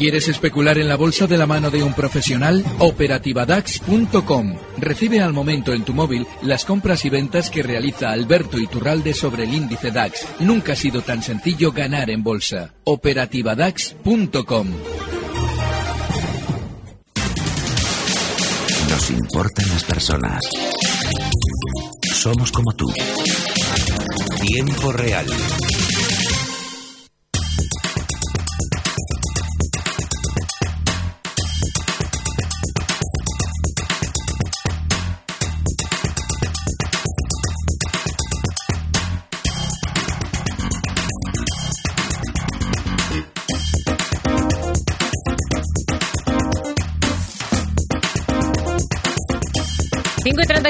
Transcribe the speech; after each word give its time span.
¿Quieres 0.00 0.28
especular 0.28 0.78
en 0.78 0.88
la 0.88 0.96
bolsa 0.96 1.26
de 1.26 1.36
la 1.36 1.46
mano 1.46 1.70
de 1.70 1.82
un 1.82 1.92
profesional? 1.92 2.64
Operativadax.com. 2.78 4.56
Recibe 4.78 5.20
al 5.20 5.34
momento 5.34 5.74
en 5.74 5.84
tu 5.84 5.92
móvil 5.92 6.26
las 6.40 6.64
compras 6.64 7.04
y 7.04 7.10
ventas 7.10 7.50
que 7.50 7.62
realiza 7.62 8.10
Alberto 8.10 8.56
Iturralde 8.56 9.12
sobre 9.12 9.44
el 9.44 9.52
índice 9.52 9.90
DAX. 9.90 10.26
Nunca 10.38 10.72
ha 10.72 10.76
sido 10.76 11.02
tan 11.02 11.22
sencillo 11.22 11.70
ganar 11.70 12.08
en 12.08 12.22
bolsa. 12.22 12.72
Operativadax.com. 12.84 14.68
Nos 18.88 19.10
importan 19.10 19.68
las 19.68 19.84
personas. 19.84 20.40
Somos 22.14 22.50
como 22.52 22.72
tú. 22.72 22.86
Tiempo 24.40 24.92
real. 24.92 25.26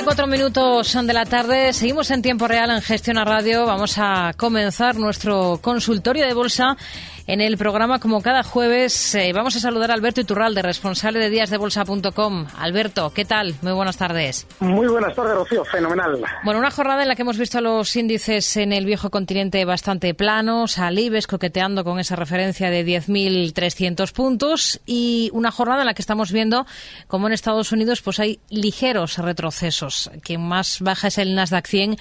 Y 0.01 0.03
34 0.03 0.27
minutos 0.29 0.97
de 1.07 1.13
la 1.13 1.27
tarde. 1.27 1.75
Seguimos 1.75 2.11
en 2.11 2.23
tiempo 2.23 2.49
real 2.49 2.71
en 2.71 2.81
Gestión 2.81 3.17
Radio. 3.17 3.67
Vamos 3.67 3.99
a 3.99 4.33
comenzar 4.35 4.97
nuestro 4.97 5.59
consultorio 5.61 6.27
de 6.27 6.33
bolsa 6.33 6.79
en 7.31 7.41
el 7.41 7.57
programa, 7.57 8.01
como 8.01 8.23
cada 8.23 8.43
jueves, 8.43 9.15
eh, 9.15 9.31
vamos 9.33 9.55
a 9.55 9.61
saludar 9.61 9.93
a 9.93 9.95
Alberto 9.95 10.21
Iturralde, 10.21 10.63
responsable 10.63 11.21
de 11.21 11.31
díasdebolsa.com. 11.31 12.47
Alberto, 12.59 13.13
¿qué 13.15 13.25
tal? 13.25 13.55
Muy 13.63 13.71
buenas 13.71 13.97
tardes. 13.97 14.49
Muy 14.59 14.89
buenas 14.89 15.15
tardes, 15.15 15.35
Rocío. 15.35 15.65
Fenomenal. 15.65 16.21
Bueno, 16.43 16.59
una 16.59 16.73
jornada 16.73 17.03
en 17.03 17.09
la 17.09 17.15
que 17.15 17.23
hemos 17.23 17.39
visto 17.39 17.61
los 17.61 17.95
índices 17.95 18.57
en 18.57 18.73
el 18.73 18.85
viejo 18.85 19.11
continente 19.11 19.65
bastante 19.65 20.13
planos, 20.13 20.79
al 20.79 20.99
IBEX 20.99 21.29
coqueteando 21.29 21.85
con 21.85 22.01
esa 22.01 22.17
referencia 22.17 22.69
de 22.69 22.85
10.300 22.85 24.13
puntos 24.13 24.81
y 24.85 25.31
una 25.33 25.53
jornada 25.53 25.83
en 25.83 25.87
la 25.87 25.95
que 25.95 26.03
estamos 26.03 26.33
viendo 26.33 26.67
como 27.07 27.29
en 27.29 27.33
Estados 27.33 27.71
Unidos 27.71 28.03
pues 28.03 28.19
hay 28.19 28.41
ligeros 28.51 29.19
retrocesos. 29.19 30.11
Quien 30.23 30.41
más 30.41 30.81
baja 30.81 31.07
es 31.07 31.19
el 31.19 31.37
Nasdaq 31.37 31.69
100 31.69 31.97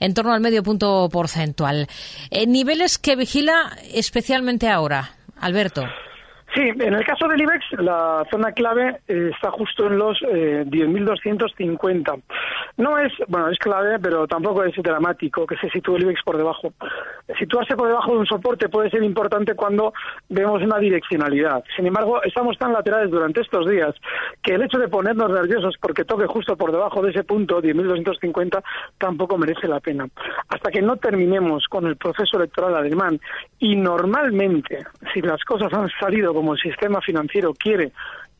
en 0.00 0.12
torno 0.12 0.34
al 0.34 0.42
medio 0.42 0.62
punto 0.62 1.08
porcentual. 1.10 1.88
Eh, 2.30 2.46
niveles 2.46 2.98
que 2.98 3.16
vigila 3.16 3.78
especialmente 3.94 4.73
ahora, 4.74 5.10
Alberto? 5.40 5.86
Sí, 6.54 6.60
en 6.62 6.94
el 6.94 7.04
caso 7.04 7.26
del 7.26 7.40
IBEX, 7.40 7.64
la 7.78 8.24
zona 8.30 8.52
clave 8.52 9.00
eh, 9.08 9.30
está 9.34 9.50
justo 9.50 9.86
en 9.86 9.98
los 9.98 10.22
eh, 10.22 10.64
10.250. 10.64 12.22
No 12.76 12.96
es, 12.98 13.12
bueno, 13.26 13.48
es 13.48 13.58
clave, 13.58 13.98
pero 13.98 14.28
tampoco 14.28 14.62
es 14.62 14.74
dramático 14.76 15.46
que 15.46 15.56
se 15.56 15.68
sitúe 15.70 15.96
el 15.96 16.02
IBEX 16.02 16.22
por 16.22 16.36
debajo. 16.36 16.72
Situarse 17.38 17.74
por 17.74 17.88
debajo 17.88 18.12
de 18.12 18.18
un 18.18 18.26
soporte 18.26 18.68
puede 18.68 18.90
ser 18.90 19.02
importante 19.02 19.54
cuando 19.54 19.92
vemos 20.28 20.62
una 20.62 20.78
direccionalidad. 20.78 21.64
Sin 21.74 21.86
embargo, 21.86 22.22
estamos 22.22 22.56
tan 22.56 22.72
laterales 22.72 23.10
durante 23.10 23.40
estos 23.40 23.68
días 23.68 23.94
que 24.40 24.54
el 24.54 24.62
hecho 24.62 24.78
de 24.78 24.88
ponernos 24.88 25.32
nerviosos 25.32 25.74
porque 25.80 26.04
toque 26.04 26.26
justo 26.26 26.56
por 26.56 26.70
debajo 26.70 27.02
de 27.02 27.10
ese 27.10 27.24
punto, 27.24 27.60
10.250, 27.60 28.62
tampoco 28.98 29.38
merece 29.38 29.66
la 29.66 29.80
pena. 29.80 30.06
Hasta 30.48 30.70
que 30.70 30.82
no 30.82 30.98
terminemos 30.98 31.66
con 31.68 31.86
el 31.86 31.96
proceso 31.96 32.36
electoral 32.36 32.76
alemán 32.76 33.20
y 33.58 33.74
normalmente, 33.74 34.84
si 35.12 35.20
las 35.20 35.42
cosas 35.44 35.72
han 35.72 35.88
salido 35.98 36.34
como 36.34 36.43
el 36.52 36.58
sistema 36.58 37.00
financiero 37.00 37.54
quiere 37.54 37.92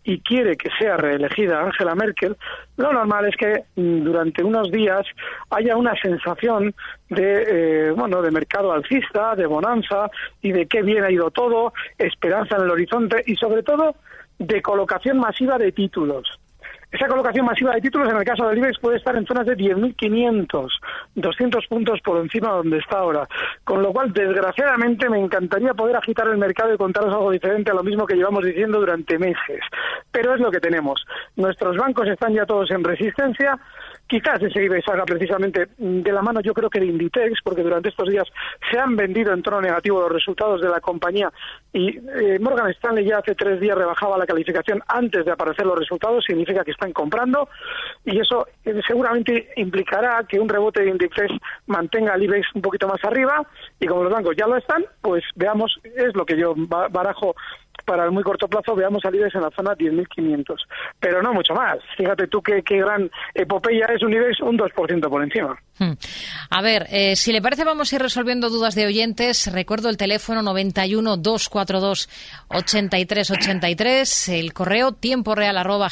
y 0.05 0.21
quiere 0.21 0.57
que 0.57 0.69
sea 0.79 0.99
reelegida 0.99 1.63
Angela 1.63 1.95
Merkel, 1.95 2.37
lo 2.77 2.93
normal 2.93 3.27
es 3.27 3.37
que 3.37 3.65
durante 3.75 4.45
unos 4.45 4.71
días 4.71 5.07
haya 5.49 5.77
una 5.77 5.95
sensación 6.01 6.75
de 7.09 7.89
eh, 7.89 7.91
bueno 7.93 8.21
de 8.21 8.31
mercado 8.31 8.73
alcista, 8.73 9.35
de 9.35 9.47
bonanza 9.47 10.11
y 10.43 10.53
de 10.53 10.67
qué 10.67 10.83
bien 10.83 11.05
ha 11.05 11.11
ido 11.11 11.31
todo, 11.31 11.73
esperanza 11.97 12.57
en 12.57 12.65
el 12.65 12.71
horizonte 12.71 13.25
y 13.27 13.35
sobre 13.37 13.63
todo 13.63 13.97
de 14.39 14.61
colocación 14.61 15.19
masiva 15.19 15.57
de 15.57 15.73
títulos. 15.73 16.39
Esa 16.95 17.09
colocación 17.09 17.45
masiva 17.45 17.75
de 17.75 17.81
títulos 17.81 18.09
en 18.09 18.19
el 18.19 18.25
caso 18.25 18.47
del 18.47 18.59
IBEX 18.59 18.79
puede 18.79 18.99
estar 18.99 19.17
en 19.17 19.27
zonas 19.27 19.45
de 19.47 19.57
10.500, 19.57 20.69
200 21.17 21.67
puntos 21.67 22.01
por 22.05 22.19
encima 22.19 22.51
de 22.51 22.55
donde 22.55 22.79
está 22.79 22.99
ahora. 22.99 23.27
Con 23.65 23.83
lo 23.83 23.93
cual, 23.93 24.13
desgraciadamente, 24.13 25.11
me 25.11 25.19
encantaría 25.19 25.75
poder 25.75 25.97
agitar 25.97 26.29
el 26.29 26.39
mercado 26.39 26.73
y 26.73 26.77
contaros 26.77 27.13
algo 27.13 27.33
diferente 27.33 27.73
a 27.73 27.75
lo 27.75 27.83
mismo 27.83 28.07
que 28.07 28.15
llevamos 28.15 28.45
diciendo 28.45 28.79
durante 28.79 29.19
meses. 29.19 29.59
Pero 30.13 30.35
es 30.37 30.41
lo 30.41 30.53
que 30.53 30.61
tenemos. 30.61 31.05
Nuestros 31.35 31.77
bancos 31.77 32.07
están 32.07 32.33
ya 32.33 32.47
todos 32.47 32.71
en 32.71 32.85
resistencia. 32.85 33.59
Quizás 34.07 34.43
ese 34.43 34.63
IBEX 34.63 34.85
salga 34.85 35.05
precisamente 35.05 35.69
de 35.79 36.13
la 36.13 36.21
mano, 36.21 36.41
yo 36.41 36.53
creo 36.53 36.69
que 36.69 36.79
de 36.79 36.87
Inditex, 36.87 37.41
porque 37.43 37.63
durante 37.63 37.89
estos 37.89 38.09
días 38.09 38.25
se 38.71 38.79
han 38.79 38.97
vendido 38.97 39.33
en 39.33 39.43
tono 39.43 39.63
negativo 39.63 40.01
los 40.01 40.13
resultados 40.13 40.61
de 40.61 40.69
la 40.69 40.81
compañía 40.81 41.33
y 41.73 41.99
eh, 41.99 42.39
Morgan 42.39 42.71
Stanley 42.71 43.07
ya 43.07 43.19
hace 43.19 43.35
tres 43.35 43.61
días 43.61 43.77
rebajaba 43.77 44.19
la 44.19 44.27
calificación 44.27 44.83
antes 44.89 45.25
de 45.25 45.33
aparecer 45.33 45.65
los 45.65 45.79
resultados, 45.79 46.25
significa 46.25 46.65
que 46.65 46.73
están 46.73 46.93
comprando 46.93 47.49
y 48.05 48.21
eso 48.21 48.47
eh, 48.65 48.81
seguramente 48.87 49.49
implicará 49.57 50.25
que 50.29 50.39
un 50.39 50.49
rebote 50.49 50.83
de 50.83 50.91
Inditex 50.91 51.33
mantenga 51.67 52.13
al 52.13 52.23
IBEX 52.23 52.47
un 52.55 52.63
poquito 52.63 52.87
más 52.87 53.03
arriba 53.05 53.43
y 53.81 53.87
como 53.87 54.05
los 54.05 54.13
bancos 54.13 54.37
ya 54.37 54.47
lo 54.47 54.57
están, 54.57 54.85
pues 55.01 55.25
veamos, 55.35 55.81
es 55.83 56.15
lo 56.15 56.27
que 56.27 56.37
yo 56.37 56.55
barajo 56.57 57.35
para 57.85 58.05
el 58.05 58.11
muy 58.11 58.23
corto 58.23 58.49
plazo 58.49 58.75
veamos 58.75 59.05
al 59.05 59.15
IBEX 59.15 59.35
en 59.35 59.43
la 59.43 59.51
zona 59.51 59.73
10.500. 59.73 60.57
Pero 61.01 61.23
no 61.23 61.33
mucho 61.33 61.55
más. 61.55 61.79
Fíjate 61.97 62.27
tú 62.27 62.43
qué, 62.43 62.63
qué 62.63 62.79
gran 62.79 63.11
epopeya 63.35 63.87
es 63.87 64.03
un 64.03 64.13
IBEX 64.13 64.41
un 64.41 64.59
2% 64.59 65.09
por 65.09 65.23
encima. 65.23 65.59
Hmm. 65.79 65.93
A 66.51 66.63
ver, 66.63 66.87
eh, 66.91 67.17
si 67.17 67.33
le 67.33 67.43
parece 67.43 67.65
vamos 67.65 67.93
a 67.93 67.97
ir 67.97 68.03
resolviendo 68.03 68.49
dudas 68.49 68.75
de 68.75 68.87
oyentes. 68.87 69.53
Recuerdo 69.53 69.89
el 69.89 69.97
teléfono 69.97 70.43
91 70.43 71.17
242 71.17 72.09
8383, 72.49 74.29
el 74.29 74.53
correo 74.53 74.93
tiempo 74.93 75.35
real 75.35 75.59
arroba 75.59 75.89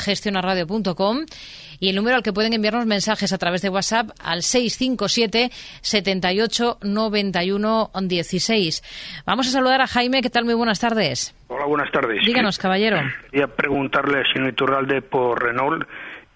y 1.82 1.88
el 1.88 1.96
número 1.96 2.16
al 2.16 2.22
que 2.22 2.32
pueden 2.32 2.52
enviarnos 2.52 2.86
mensajes 2.86 3.32
a 3.32 3.38
través 3.38 3.60
de 3.60 3.68
WhatsApp 3.68 4.10
al 4.22 4.42
657 4.42 5.50
78 5.80 6.78
91 6.80 7.90
16. 8.00 9.22
Vamos 9.26 9.48
a 9.48 9.50
saludar 9.50 9.80
a 9.80 9.88
Jaime. 9.88 10.22
¿Qué 10.22 10.30
tal? 10.30 10.44
Muy 10.44 10.54
buenas 10.54 10.78
tardes. 10.78 11.34
Hola, 11.48 11.66
buenas 11.66 11.90
tardes. 11.90 12.24
Díganos, 12.24 12.56
caballero. 12.58 13.00
Quería 13.32 13.48
preguntarle 13.48 14.18
al 14.18 14.32
señor 14.32 14.50
Iturralde 14.50 15.02
por 15.02 15.42
Renault 15.42 15.84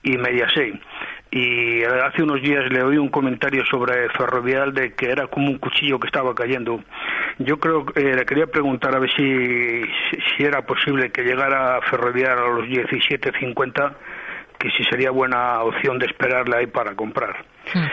y 0.02 0.16
Mediaset. 0.18 0.80
Y 1.36 1.84
hace 1.84 2.22
unos 2.22 2.40
días 2.40 2.64
le 2.70 2.82
oí 2.82 2.96
un 2.96 3.10
comentario 3.10 3.62
sobre 3.66 4.08
Ferrovial 4.16 4.72
de 4.72 4.94
que 4.94 5.10
era 5.10 5.26
como 5.26 5.50
un 5.50 5.58
cuchillo 5.58 6.00
que 6.00 6.06
estaba 6.06 6.34
cayendo. 6.34 6.80
Yo 7.38 7.58
creo 7.58 7.84
que 7.84 8.00
eh, 8.00 8.14
le 8.14 8.24
quería 8.24 8.46
preguntar 8.46 8.96
a 8.96 8.98
ver 8.98 9.10
si, 9.14 9.82
si 10.30 10.42
era 10.42 10.62
posible 10.62 11.10
que 11.10 11.24
llegara 11.24 11.78
Ferrovial 11.90 12.38
a 12.38 12.48
los 12.48 12.64
17.50 12.64 13.94
que 14.58 14.70
si 14.70 14.84
sería 14.84 15.10
buena 15.10 15.60
opción 15.60 15.98
de 15.98 16.06
esperarle 16.06 16.56
ahí 16.56 16.66
para 16.68 16.94
comprar. 16.94 17.44
Hmm. 17.74 17.84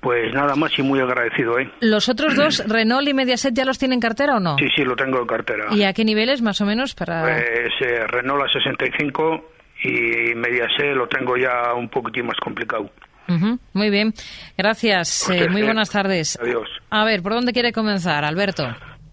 Pues 0.00 0.34
nada 0.34 0.54
más 0.54 0.78
y 0.78 0.82
muy 0.82 1.00
agradecido, 1.00 1.58
¿eh? 1.58 1.70
¿Los 1.80 2.10
otros 2.10 2.36
dos, 2.36 2.62
Renault 2.68 3.08
y 3.08 3.14
Mediaset, 3.14 3.54
ya 3.54 3.64
los 3.64 3.78
tienen 3.78 4.00
cartera 4.00 4.36
o 4.36 4.40
no? 4.40 4.58
Sí, 4.58 4.68
sí, 4.76 4.84
lo 4.84 4.94
tengo 4.94 5.20
en 5.20 5.26
cartera. 5.26 5.68
¿Y 5.70 5.84
a 5.84 5.94
qué 5.94 6.04
niveles 6.04 6.42
más 6.42 6.60
o 6.60 6.66
menos 6.66 6.94
para...? 6.94 7.22
Pues 7.22 7.72
eh, 7.80 8.06
Renault 8.06 8.44
a 8.44 8.52
65 8.52 9.59
y 9.82 10.34
Mediaset 10.34 10.94
lo 10.94 11.08
tengo 11.08 11.36
ya 11.36 11.74
un 11.74 11.88
poquitín 11.88 12.26
más 12.26 12.36
complicado. 12.38 12.90
Ujú, 13.28 13.58
Muy 13.74 13.90
bien, 13.90 14.12
gracias. 14.58 15.22
Usted, 15.22 15.44
Eh, 15.46 15.48
muy 15.48 15.62
buenas 15.62 15.90
tardes. 15.90 16.38
Adiós. 16.42 16.68
A 16.90 17.04
ver, 17.04 17.22
¿por 17.22 17.32
dónde 17.32 17.52
quiere 17.52 17.72
comenzar, 17.72 18.24
Alberto? 18.24 18.64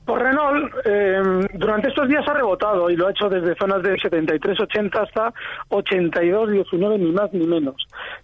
Por 0.06 0.24
Renault, 0.24 0.74
eh, 0.86 1.20
durante 1.56 1.90
estos 1.90 2.08
días 2.08 2.24
ha 2.28 2.34
rebotado 2.34 2.90
y 2.90 2.96
lo 2.96 3.08
ha 3.08 3.12
hecho 3.12 3.28
desde 3.28 3.56
zonas 3.56 3.84
de 3.84 3.96
73,80 3.98 5.02
hasta 5.04 5.34
82,19, 5.70 6.98
ni 6.98 7.12
más 7.12 7.32
ni 7.34 7.46
menos. 7.46 7.76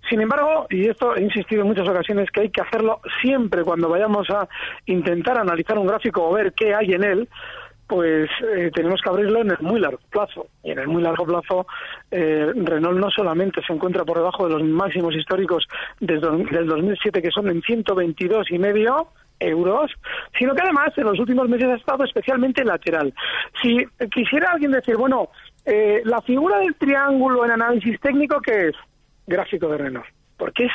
Sin 0.09 0.21
embargo, 0.21 0.65
y 0.69 0.87
esto 0.87 1.15
he 1.15 1.21
insistido 1.23 1.61
en 1.63 1.67
muchas 1.67 1.87
ocasiones, 1.87 2.31
que 2.31 2.41
hay 2.41 2.49
que 2.49 2.61
hacerlo 2.61 3.01
siempre 3.21 3.63
cuando 3.63 3.89
vayamos 3.89 4.29
a 4.29 4.47
intentar 4.85 5.37
analizar 5.37 5.77
un 5.77 5.87
gráfico 5.87 6.23
o 6.27 6.33
ver 6.33 6.53
qué 6.53 6.73
hay 6.73 6.93
en 6.93 7.03
él, 7.03 7.29
pues 7.93 8.27
eh, 8.55 8.71
tenemos 8.73 8.99
que 9.03 9.09
abrirlo 9.09 9.41
en 9.41 9.51
el 9.51 9.59
muy 9.59 9.79
largo 9.79 9.99
plazo. 10.09 10.47
Y 10.63 10.71
en 10.71 10.79
el 10.79 10.87
muy 10.87 11.03
largo 11.03 11.27
plazo, 11.27 11.67
eh, 12.09 12.51
Renault 12.55 12.99
no 12.99 13.11
solamente 13.11 13.61
se 13.61 13.71
encuentra 13.71 14.03
por 14.03 14.17
debajo 14.17 14.47
de 14.47 14.53
los 14.55 14.63
máximos 14.63 15.13
históricos 15.13 15.67
desde 15.99 16.27
del 16.45 16.65
2007, 16.65 17.21
que 17.21 17.29
son 17.29 17.49
en 17.49 17.61
122 17.61 18.49
y 18.49 18.57
medio 18.57 19.09
euros, 19.39 19.91
sino 20.39 20.55
que 20.55 20.63
además 20.63 20.97
en 20.97 21.03
los 21.03 21.19
últimos 21.19 21.47
meses 21.47 21.67
ha 21.67 21.75
estado 21.75 22.03
especialmente 22.03 22.65
lateral. 22.65 23.13
Si 23.61 23.85
quisiera 24.11 24.53
alguien 24.53 24.71
decir, 24.71 24.97
bueno, 24.97 25.29
eh, 25.63 26.01
la 26.03 26.19
figura 26.21 26.57
del 26.57 26.73
triángulo 26.73 27.45
en 27.45 27.51
análisis 27.51 27.99
técnico, 27.99 28.41
¿qué 28.41 28.69
es? 28.69 28.75
Gráfico 29.27 29.67
de 29.67 29.77
Renault 29.77 30.07
porque 30.35 30.65
es 30.65 30.73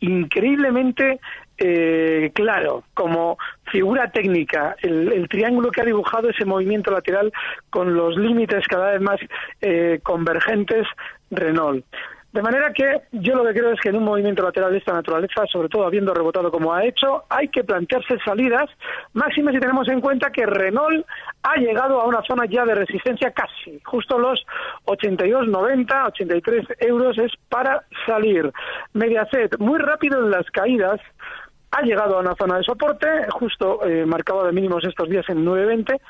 increíblemente 0.00 1.18
eh, 1.58 2.30
claro 2.34 2.84
como 2.94 3.36
figura 3.70 4.10
técnica 4.10 4.76
el, 4.80 5.28
triángulo 5.28 5.70
que 5.70 5.80
ha 5.80 5.84
dibujado 5.84 6.30
ese 6.30 6.44
movimiento 6.44 6.90
lateral 6.90 7.32
con 7.70 7.94
los 7.94 8.16
límites 8.16 8.66
cada 8.68 8.92
vez 8.92 9.00
más 9.00 9.18
eh, 9.60 10.00
convergentes 10.02 10.86
Renault. 11.30 11.84
De 12.32 12.42
manera 12.42 12.72
que 12.74 13.02
yo 13.12 13.34
lo 13.34 13.42
que 13.42 13.54
creo 13.58 13.72
es 13.72 13.80
que 13.80 13.88
en 13.88 13.96
un 13.96 14.04
movimiento 14.04 14.42
lateral 14.42 14.72
de 14.72 14.78
esta 14.78 14.92
naturaleza, 14.92 15.46
sobre 15.50 15.70
todo 15.70 15.86
habiendo 15.86 16.12
rebotado 16.12 16.50
como 16.50 16.74
ha 16.74 16.84
hecho, 16.84 17.24
hay 17.30 17.48
que 17.48 17.64
plantearse 17.64 18.18
salidas, 18.22 18.68
máximas 19.14 19.54
si 19.54 19.60
tenemos 19.60 19.88
en 19.88 20.02
cuenta 20.02 20.30
que 20.30 20.44
Renault 20.44 21.06
ha 21.42 21.56
llegado 21.56 22.00
a 22.00 22.06
una 22.06 22.22
zona 22.22 22.44
ya 22.44 22.66
de 22.66 22.74
resistencia 22.74 23.30
casi, 23.30 23.80
justo 23.82 24.18
los 24.18 24.44
82, 24.84 25.48
90, 25.48 26.06
83 26.06 26.66
euros 26.80 27.16
es 27.16 27.32
para 27.48 27.82
salir. 28.04 28.52
Mediaset, 28.92 29.58
muy 29.58 29.78
rápido 29.78 30.22
en 30.22 30.30
las 30.30 30.48
caídas, 30.50 31.00
ha 31.70 31.82
llegado 31.82 32.16
a 32.16 32.20
una 32.20 32.34
zona 32.34 32.58
de 32.58 32.64
soporte, 32.64 33.06
justo 33.30 33.84
eh, 33.86 34.06
marcado 34.06 34.44
de 34.44 34.52
mínimos 34.52 34.84
estos 34.84 35.08
días 35.08 35.28
en 35.28 35.44
9.20, 35.44 36.00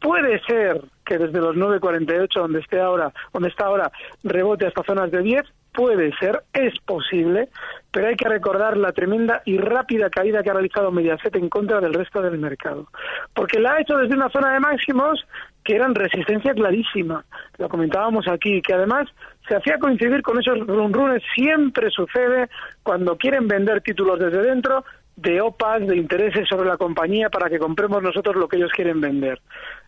puede 0.00 0.40
ser 0.44 0.82
que 1.04 1.18
desde 1.18 1.40
los 1.40 1.56
9.48 1.56 2.28
donde 2.34 2.60
esté 2.60 2.80
ahora, 2.80 3.12
donde 3.32 3.48
está 3.48 3.66
ahora, 3.66 3.90
rebote 4.22 4.66
hasta 4.66 4.82
zonas 4.82 5.10
de 5.10 5.22
10, 5.22 5.42
puede 5.72 6.12
ser, 6.18 6.42
es 6.52 6.78
posible, 6.80 7.48
pero 7.90 8.08
hay 8.08 8.16
que 8.16 8.28
recordar 8.28 8.76
la 8.76 8.92
tremenda 8.92 9.42
y 9.44 9.58
rápida 9.58 10.10
caída 10.10 10.42
que 10.42 10.50
ha 10.50 10.54
realizado 10.54 10.90
Mediaset 10.90 11.34
en 11.36 11.48
contra 11.48 11.80
del 11.80 11.94
resto 11.94 12.20
del 12.20 12.38
mercado. 12.38 12.88
Porque 13.34 13.58
la 13.58 13.74
ha 13.74 13.80
hecho 13.80 13.96
desde 13.96 14.14
una 14.14 14.28
zona 14.28 14.52
de 14.52 14.60
máximos 14.60 15.24
que 15.64 15.76
eran 15.76 15.94
resistencia 15.94 16.52
clarísima. 16.52 17.24
Lo 17.58 17.68
comentábamos 17.68 18.26
aquí, 18.28 18.60
que 18.60 18.74
además 18.74 19.08
se 19.48 19.56
hacía 19.56 19.78
coincidir 19.78 20.22
con 20.22 20.38
esos 20.38 20.58
run 20.66 20.92
siempre 21.34 21.90
sucede 21.90 22.48
cuando 22.82 23.16
quieren 23.16 23.48
vender 23.48 23.80
títulos 23.80 24.18
desde 24.18 24.42
dentro 24.42 24.84
de 25.16 25.40
OPAs, 25.40 25.86
de 25.86 25.96
intereses 25.96 26.48
sobre 26.48 26.68
la 26.68 26.76
compañía 26.76 27.28
para 27.28 27.48
que 27.48 27.58
compremos 27.58 28.02
nosotros 28.02 28.36
lo 28.36 28.48
que 28.48 28.56
ellos 28.56 28.72
quieren 28.72 29.00
vender. 29.00 29.40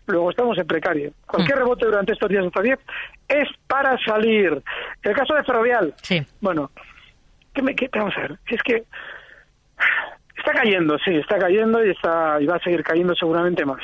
Luego 0.06 0.30
estamos 0.30 0.58
en 0.58 0.66
precario. 0.66 1.12
Cualquier 1.26 1.56
mm. 1.56 1.60
rebote 1.60 1.86
durante 1.86 2.12
estos 2.12 2.28
días 2.28 2.44
hasta 2.46 2.60
10 2.60 2.78
es 3.28 3.48
para 3.66 3.98
salir. 4.04 4.62
El 5.02 5.14
caso 5.14 5.34
de 5.34 5.44
Ferrovial, 5.44 5.94
sí. 6.02 6.22
bueno, 6.40 6.70
¿qué, 7.54 7.62
me, 7.62 7.74
qué 7.74 7.88
vamos 7.92 8.14
a 8.16 8.20
ver? 8.20 8.38
Es 8.48 8.62
que 8.62 8.84
está 10.36 10.52
cayendo, 10.52 10.98
sí, 10.98 11.14
está 11.16 11.38
cayendo 11.38 11.84
y, 11.84 11.90
está, 11.90 12.38
y 12.40 12.46
va 12.46 12.56
a 12.56 12.60
seguir 12.60 12.82
cayendo 12.82 13.14
seguramente 13.14 13.64
más. 13.64 13.82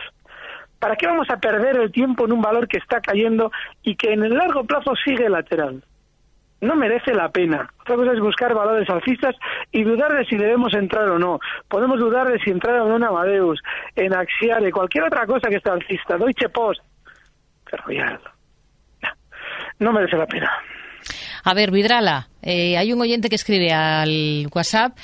¿Para 0.79 0.97
qué 0.97 1.07
vamos 1.07 1.29
a 1.31 1.39
perder 1.39 1.77
el 1.77 1.93
tiempo 1.93 2.25
en 2.25 2.33
un 2.33 2.41
valor 2.41 2.67
que 2.67 2.79
está 2.79 3.01
cayendo 3.01 3.51
y 3.83 3.97
que 3.97 4.13
en 4.13 4.25
el 4.25 4.35
largo 4.35 4.65
plazo 4.65 4.95
sigue 4.97 5.29
lateral? 5.29 5.83
No 6.61 6.77
merece 6.77 7.15
la 7.15 7.31
pena. 7.31 7.69
Otra 7.81 7.97
cosa 7.97 8.13
es 8.13 8.21
buscar 8.21 8.55
valores 8.55 8.89
alcistas 8.91 9.35
y 9.73 9.83
dudar 9.83 10.13
de 10.13 10.25
si 10.27 10.37
debemos 10.37 10.75
entrar 10.75 11.09
o 11.09 11.19
no. 11.19 11.39
Podemos 11.69 11.99
dudar 11.99 12.29
de 12.29 12.39
si 12.41 12.51
entrar 12.51 12.81
o 12.81 12.89
no 12.89 12.97
en 12.97 13.05
Amadeus, 13.05 13.61
en 13.97 14.15
Axiare, 14.15 14.71
cualquier 14.71 15.05
otra 15.05 15.27
cosa 15.27 15.49
que 15.49 15.57
esté 15.57 15.71
alcista, 15.71 16.17
Deutsche 16.17 16.49
Post, 16.49 16.81
no, 19.79 19.93
merece 19.93 20.17
la 20.17 20.27
pena. 20.27 20.51
A 21.45 21.55
ver, 21.55 21.71
Vidrala, 21.71 22.29
eh, 22.43 22.77
hay 22.77 22.93
un 22.93 23.01
oyente 23.01 23.29
que 23.29 23.37
escribe 23.37 23.73
al 23.73 24.47
WhatsApp 24.53 24.97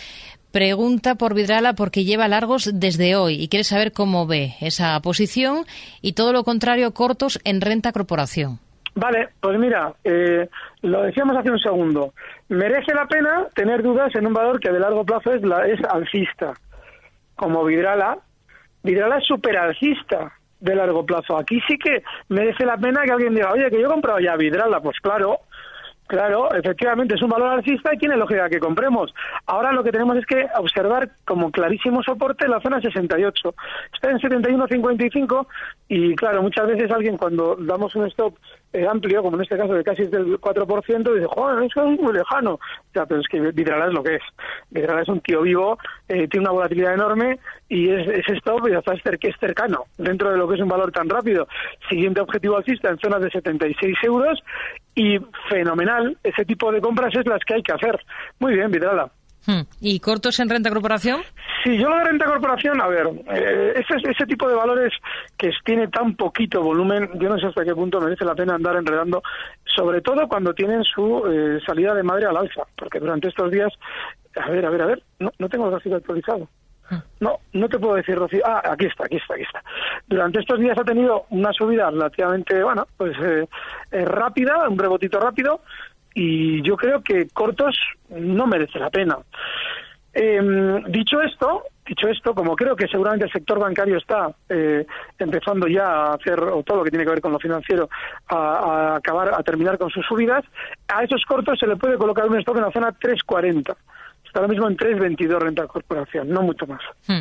pregunta 0.52 1.16
por 1.16 1.34
Vidrala 1.34 1.74
porque 1.74 2.04
lleva 2.04 2.28
largos 2.28 2.70
desde 2.72 3.16
hoy 3.16 3.42
y 3.42 3.48
quiere 3.48 3.64
saber 3.64 3.92
cómo 3.92 4.26
ve 4.26 4.54
esa 4.60 4.98
posición 5.00 5.66
y 6.00 6.12
todo 6.12 6.32
lo 6.32 6.44
contrario 6.44 6.92
cortos 6.94 7.40
en 7.44 7.60
renta 7.60 7.92
corporación. 7.92 8.58
Vale, 8.96 9.28
pues 9.40 9.58
mira, 9.58 9.92
eh, 10.04 10.48
lo 10.80 11.02
decíamos 11.02 11.36
hace 11.36 11.50
un 11.50 11.58
segundo. 11.58 12.14
Merece 12.48 12.94
la 12.94 13.06
pena 13.06 13.46
tener 13.54 13.82
dudas 13.82 14.14
en 14.14 14.26
un 14.26 14.32
valor 14.32 14.58
que 14.58 14.72
de 14.72 14.80
largo 14.80 15.04
plazo 15.04 15.34
es, 15.34 15.42
la, 15.42 15.66
es 15.66 15.78
alcista, 15.84 16.54
como 17.34 17.62
Vidrala. 17.62 18.16
Vidrala 18.82 19.18
es 19.18 19.26
super 19.26 19.54
alcista 19.58 20.32
de 20.60 20.74
largo 20.74 21.04
plazo. 21.04 21.36
Aquí 21.36 21.60
sí 21.68 21.76
que 21.76 22.02
merece 22.30 22.64
la 22.64 22.78
pena 22.78 23.02
que 23.04 23.12
alguien 23.12 23.34
diga, 23.34 23.52
oye, 23.52 23.70
que 23.70 23.78
yo 23.78 23.86
he 23.86 23.90
comprado 23.90 24.18
ya 24.18 24.34
Vidrala. 24.34 24.80
Pues 24.80 24.98
claro, 25.00 25.40
Claro, 26.06 26.54
efectivamente, 26.54 27.16
es 27.16 27.22
un 27.22 27.30
valor 27.30 27.48
alcista 27.48 27.92
y 27.92 27.98
tiene 27.98 28.16
lógica 28.16 28.48
que 28.48 28.60
compremos. 28.60 29.12
Ahora 29.46 29.72
lo 29.72 29.82
que 29.82 29.90
tenemos 29.90 30.16
es 30.16 30.24
que 30.24 30.46
observar 30.56 31.10
como 31.24 31.50
clarísimo 31.50 32.00
soporte 32.04 32.46
la 32.46 32.60
zona 32.60 32.80
68. 32.80 33.54
Está 33.92 34.10
en 34.12 34.18
71.55 34.18 35.46
y 35.88 36.14
claro, 36.14 36.42
muchas 36.42 36.68
veces 36.68 36.92
alguien 36.92 37.16
cuando 37.16 37.56
damos 37.56 37.94
un 37.96 38.06
stop 38.06 38.36
amplio, 38.84 39.22
como 39.22 39.36
en 39.36 39.42
este 39.42 39.56
caso 39.56 39.74
de 39.74 39.84
casi 39.84 40.04
del 40.04 40.40
4%, 40.40 41.14
dice, 41.14 41.26
joder, 41.26 41.64
es 41.64 42.00
muy 42.00 42.12
lejano. 42.12 42.58
Ya, 42.94 43.06
pero 43.06 43.20
es 43.20 43.28
que 43.28 43.40
Vidrala 43.40 43.86
es 43.86 43.92
lo 43.92 44.02
que 44.02 44.16
es. 44.16 44.22
Vidrala 44.70 45.02
es 45.02 45.08
un 45.08 45.20
tío 45.20 45.42
vivo, 45.42 45.78
eh, 46.08 46.26
tiene 46.28 46.46
una 46.46 46.52
volatilidad 46.52 46.94
enorme 46.94 47.38
y 47.68 47.90
es, 47.90 48.08
es 48.08 48.28
stop 48.38 48.68
ya 48.68 48.82
sabes 48.82 49.02
que 49.20 49.28
es 49.28 49.36
cercano 49.38 49.84
dentro 49.98 50.30
de 50.30 50.36
lo 50.36 50.48
que 50.48 50.54
es 50.54 50.60
un 50.60 50.68
valor 50.68 50.92
tan 50.92 51.08
rápido. 51.08 51.46
Siguiente 51.88 52.20
objetivo 52.20 52.56
alcista 52.56 52.90
en 52.90 52.98
zonas 52.98 53.22
de 53.22 53.30
76 53.30 53.96
euros 54.02 54.42
y 54.94 55.18
fenomenal. 55.48 56.16
Ese 56.22 56.44
tipo 56.44 56.72
de 56.72 56.80
compras 56.80 57.14
es 57.14 57.26
las 57.26 57.44
que 57.44 57.54
hay 57.54 57.62
que 57.62 57.72
hacer. 57.72 57.98
Muy 58.38 58.54
bien, 58.54 58.70
Vidrala. 58.70 59.10
Hmm. 59.46 59.62
¿Y 59.80 60.00
cortos 60.00 60.38
en 60.40 60.48
renta 60.48 60.70
corporación? 60.70 61.22
Sí, 61.62 61.78
yo 61.78 61.88
lo 61.88 61.96
de 61.96 62.04
renta 62.04 62.26
corporación, 62.26 62.80
a 62.80 62.86
ver, 62.88 63.08
eh, 63.32 63.74
ese, 63.76 64.08
ese 64.08 64.26
tipo 64.26 64.48
de 64.48 64.54
valores 64.54 64.92
que 65.36 65.50
tiene 65.64 65.88
tan 65.88 66.14
poquito 66.14 66.62
volumen, 66.62 67.10
yo 67.18 67.28
no 67.28 67.38
sé 67.38 67.46
hasta 67.46 67.64
qué 67.64 67.74
punto 67.74 68.00
merece 68.00 68.24
la 68.24 68.34
pena 68.34 68.54
andar 68.54 68.76
enredando, 68.76 69.22
sobre 69.64 70.00
todo 70.00 70.28
cuando 70.28 70.52
tienen 70.54 70.84
su 70.84 71.24
eh, 71.26 71.60
salida 71.66 71.94
de 71.94 72.02
madre 72.02 72.26
al 72.26 72.36
alza, 72.36 72.62
porque 72.76 73.00
durante 73.00 73.28
estos 73.28 73.50
días, 73.50 73.72
a 74.36 74.50
ver, 74.50 74.66
a 74.66 74.70
ver, 74.70 74.82
a 74.82 74.86
ver, 74.86 75.02
no, 75.18 75.32
no 75.38 75.48
tengo 75.48 75.66
el 75.66 75.72
gráfico 75.72 75.96
actualizado. 75.96 76.48
Hmm. 76.88 76.98
No, 77.18 77.38
no 77.52 77.68
te 77.68 77.78
puedo 77.78 77.96
decir, 77.96 78.14
Rocío. 78.14 78.42
Ah, 78.44 78.62
aquí 78.64 78.86
está, 78.86 79.06
aquí 79.06 79.16
está, 79.16 79.34
aquí 79.34 79.42
está. 79.42 79.62
Durante 80.06 80.40
estos 80.40 80.60
días 80.60 80.78
ha 80.78 80.84
tenido 80.84 81.24
una 81.30 81.52
subida 81.52 81.90
relativamente, 81.90 82.62
bueno, 82.62 82.86
pues 82.96 83.16
eh, 83.20 84.04
rápida, 84.04 84.68
un 84.68 84.78
rebotito 84.78 85.18
rápido, 85.18 85.62
y 86.16 86.62
yo 86.62 86.78
creo 86.78 87.02
que 87.02 87.28
cortos 87.28 87.78
no 88.08 88.46
merece 88.46 88.78
la 88.78 88.88
pena. 88.88 89.18
Em, 90.14 90.82
dicho 90.84 91.20
esto, 91.20 91.64
dicho 91.86 92.08
esto, 92.08 92.34
como 92.34 92.56
creo 92.56 92.74
que 92.74 92.88
seguramente 92.88 93.26
el 93.26 93.32
sector 93.32 93.58
bancario 93.58 93.98
está 93.98 94.34
eh, 94.48 94.86
empezando 95.18 95.68
ya 95.68 95.84
a 95.84 96.14
hacer 96.14 96.40
o 96.40 96.62
todo 96.62 96.78
lo 96.78 96.84
que 96.84 96.90
tiene 96.90 97.04
que 97.04 97.10
ver 97.10 97.20
con 97.20 97.32
lo 97.32 97.38
financiero 97.38 97.90
a, 98.28 98.36
a, 98.36 98.96
acabar 98.96 99.34
a 99.34 99.42
terminar 99.42 99.76
con 99.76 99.90
sus 99.90 100.06
subidas, 100.06 100.42
a 100.88 101.04
esos 101.04 101.22
cortos 101.26 101.58
se 101.58 101.66
le 101.66 101.76
puede 101.76 101.98
colocar 101.98 102.26
un 102.26 102.38
stock 102.38 102.56
en 102.56 102.62
la 102.62 102.72
zona 102.72 102.92
340 102.92 103.76
ahora 104.34 104.48
mismo 104.48 104.68
en 104.68 104.76
3,22 104.76 105.38
renta 105.38 105.66
corporación, 105.66 106.28
no 106.28 106.42
mucho 106.42 106.66
más. 106.66 106.80
Hmm. 107.06 107.20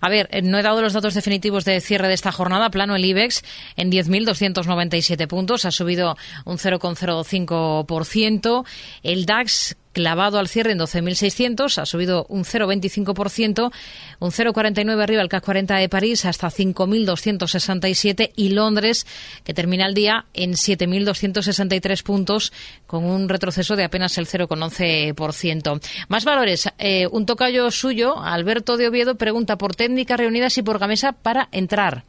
A 0.00 0.08
ver, 0.08 0.28
eh, 0.30 0.42
no 0.42 0.58
he 0.58 0.62
dado 0.62 0.82
los 0.82 0.92
datos 0.92 1.14
definitivos 1.14 1.64
de 1.64 1.80
cierre 1.80 2.08
de 2.08 2.14
esta 2.14 2.32
jornada. 2.32 2.70
Plano 2.70 2.96
el 2.96 3.04
IBEX 3.04 3.42
en 3.76 3.90
10.297 3.90 5.26
puntos, 5.26 5.64
ha 5.64 5.70
subido 5.70 6.16
un 6.44 6.58
0,05%. 6.58 8.64
El 9.02 9.26
DAX 9.26 9.76
clavado 9.94 10.38
al 10.38 10.48
cierre 10.48 10.72
en 10.72 10.78
12.600, 10.78 11.78
ha 11.78 11.86
subido 11.86 12.26
un 12.28 12.44
0,25%, 12.44 13.72
un 14.18 14.30
0,49 14.30 15.02
arriba 15.02 15.22
el 15.22 15.30
CAC 15.30 15.44
40 15.44 15.76
de 15.76 15.88
París 15.88 16.26
hasta 16.26 16.48
5.267 16.48 18.32
y 18.36 18.50
Londres, 18.50 19.06
que 19.44 19.54
termina 19.54 19.86
el 19.86 19.94
día 19.94 20.26
en 20.34 20.52
7.263 20.52 22.02
puntos 22.02 22.52
con 22.86 23.06
un 23.06 23.28
retroceso 23.30 23.76
de 23.76 23.84
apenas 23.84 24.18
el 24.18 24.26
0,11%. 24.26 25.80
Más 26.08 26.24
valores, 26.26 26.68
eh, 26.78 27.06
un 27.10 27.24
tocayo 27.24 27.70
suyo, 27.70 28.18
Alberto 28.22 28.76
de 28.76 28.88
Oviedo, 28.88 29.14
pregunta 29.14 29.56
por 29.56 29.74
técnicas 29.74 30.18
reunidas 30.18 30.58
y 30.58 30.62
por 30.62 30.78
Gamesa 30.78 31.12
para 31.12 31.48
entrar. 31.52 32.02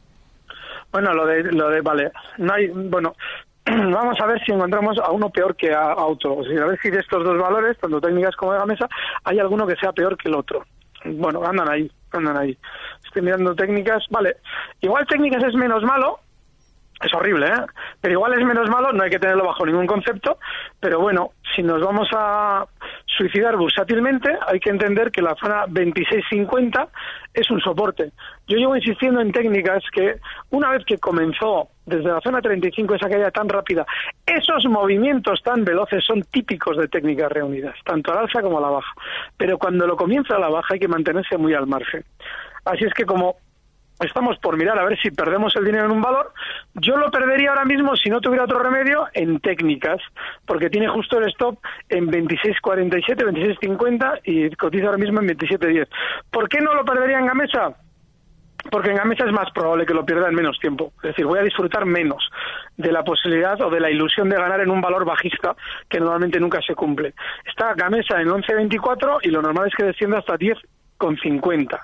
Bueno, 0.92 1.12
lo 1.12 1.26
de, 1.26 1.42
lo 1.52 1.70
de, 1.70 1.80
vale, 1.80 2.10
no 2.38 2.54
hay, 2.54 2.68
bueno, 2.68 3.14
vamos 3.92 4.20
a 4.20 4.26
ver 4.26 4.40
si 4.44 4.52
encontramos 4.52 4.98
a 4.98 5.10
uno 5.10 5.28
peor 5.30 5.56
que 5.56 5.74
a, 5.74 5.96
otro. 5.96 6.36
O 6.36 6.44
sea, 6.44 6.62
a 6.62 6.66
ver 6.66 6.78
si 6.80 6.90
de 6.90 7.00
estos 7.00 7.24
dos 7.24 7.36
valores, 7.36 7.76
tanto 7.78 8.00
técnicas 8.00 8.36
como 8.36 8.52
de 8.52 8.60
la 8.60 8.66
mesa, 8.66 8.88
hay 9.24 9.40
alguno 9.40 9.66
que 9.66 9.76
sea 9.76 9.92
peor 9.92 10.16
que 10.16 10.28
el 10.28 10.36
otro. 10.36 10.64
Bueno, 11.04 11.44
andan 11.44 11.68
ahí, 11.68 11.90
andan 12.12 12.36
ahí. 12.36 12.56
Estoy 13.04 13.22
mirando 13.22 13.54
técnicas, 13.54 14.04
vale. 14.10 14.36
Igual 14.80 15.06
técnicas 15.06 15.42
es 15.42 15.54
menos 15.54 15.82
malo, 15.82 16.20
es 17.04 17.12
horrible, 17.12 17.48
¿eh? 17.48 17.66
Pero 18.00 18.12
igual 18.14 18.34
es 18.34 18.44
menos 18.44 18.70
malo, 18.70 18.92
no 18.92 19.02
hay 19.02 19.10
que 19.10 19.18
tenerlo 19.18 19.44
bajo 19.44 19.66
ningún 19.66 19.86
concepto, 19.86 20.38
pero 20.80 21.00
bueno, 21.00 21.32
si 21.54 21.62
nos 21.62 21.82
vamos 21.82 22.08
a 22.12 22.66
suicidar 23.16 23.56
bursátilmente, 23.56 24.36
hay 24.46 24.60
que 24.60 24.70
entender 24.70 25.10
que 25.10 25.22
la 25.22 25.34
zona 25.34 25.64
2650 25.66 26.88
es 27.34 27.50
un 27.50 27.60
soporte. 27.60 28.12
Yo 28.46 28.56
llevo 28.56 28.76
insistiendo 28.76 29.20
en 29.20 29.32
técnicas 29.32 29.82
que 29.92 30.16
una 30.50 30.70
vez 30.70 30.84
que 30.84 30.98
comenzó 30.98 31.68
desde 31.84 32.10
la 32.10 32.20
zona 32.20 32.40
35 32.40 32.94
esa 32.94 33.08
caída 33.08 33.30
tan 33.30 33.48
rápida, 33.48 33.86
esos 34.26 34.64
movimientos 34.66 35.42
tan 35.42 35.64
veloces 35.64 36.04
son 36.04 36.22
típicos 36.22 36.76
de 36.76 36.88
técnicas 36.88 37.30
reunidas, 37.30 37.76
tanto 37.84 38.12
al 38.12 38.18
alza 38.18 38.42
como 38.42 38.58
a 38.58 38.62
la 38.62 38.70
baja. 38.70 38.92
Pero 39.36 39.58
cuando 39.58 39.86
lo 39.86 39.96
comienza 39.96 40.36
a 40.36 40.40
la 40.40 40.48
baja 40.48 40.74
hay 40.74 40.80
que 40.80 40.88
mantenerse 40.88 41.38
muy 41.38 41.54
al 41.54 41.66
margen. 41.66 42.04
Así 42.64 42.84
es 42.84 42.92
que 42.92 43.04
como 43.04 43.36
estamos 44.00 44.38
por 44.38 44.56
mirar 44.56 44.78
a 44.78 44.84
ver 44.84 44.98
si 45.00 45.10
perdemos 45.10 45.54
el 45.56 45.64
dinero 45.64 45.86
en 45.86 45.92
un 45.92 46.02
valor. 46.02 46.32
Yo 46.74 46.96
lo 46.96 47.10
perdería 47.10 47.50
ahora 47.50 47.64
mismo 47.64 47.96
si 47.96 48.10
no 48.10 48.20
tuviera 48.20 48.44
otro 48.44 48.58
remedio 48.58 49.06
en 49.14 49.40
técnicas, 49.40 50.00
porque 50.44 50.70
tiene 50.70 50.88
justo 50.88 51.18
el 51.18 51.28
stop 51.30 51.58
en 51.88 52.08
26.47, 52.08 53.58
26.50 53.60 54.20
y 54.24 54.50
cotiza 54.56 54.86
ahora 54.86 54.98
mismo 54.98 55.20
en 55.20 55.28
27.10. 55.28 55.88
¿Por 56.30 56.48
qué 56.48 56.60
no 56.60 56.74
lo 56.74 56.84
perdería 56.84 57.18
en 57.18 57.26
Gamesa? 57.26 57.74
Porque 58.70 58.90
en 58.90 58.96
Gamesa 58.96 59.24
es 59.24 59.32
más 59.32 59.50
probable 59.52 59.86
que 59.86 59.94
lo 59.94 60.04
pierda 60.04 60.28
en 60.28 60.34
menos 60.34 60.58
tiempo. 60.58 60.92
Es 60.96 61.10
decir, 61.10 61.24
voy 61.24 61.38
a 61.38 61.42
disfrutar 61.42 61.86
menos 61.86 62.28
de 62.76 62.90
la 62.90 63.04
posibilidad 63.04 63.60
o 63.60 63.70
de 63.70 63.80
la 63.80 63.90
ilusión 63.90 64.28
de 64.28 64.36
ganar 64.36 64.60
en 64.60 64.70
un 64.70 64.80
valor 64.80 65.04
bajista 65.04 65.54
que 65.88 66.00
normalmente 66.00 66.40
nunca 66.40 66.60
se 66.66 66.74
cumple. 66.74 67.14
Está 67.44 67.74
Gamesa 67.74 68.20
en 68.20 68.28
11.24 68.28 69.20
y 69.22 69.28
lo 69.28 69.40
normal 69.40 69.68
es 69.68 69.74
que 69.74 69.84
descienda 69.84 70.18
hasta 70.18 70.36
10 70.36 70.58
con 70.98 71.16
50. 71.16 71.80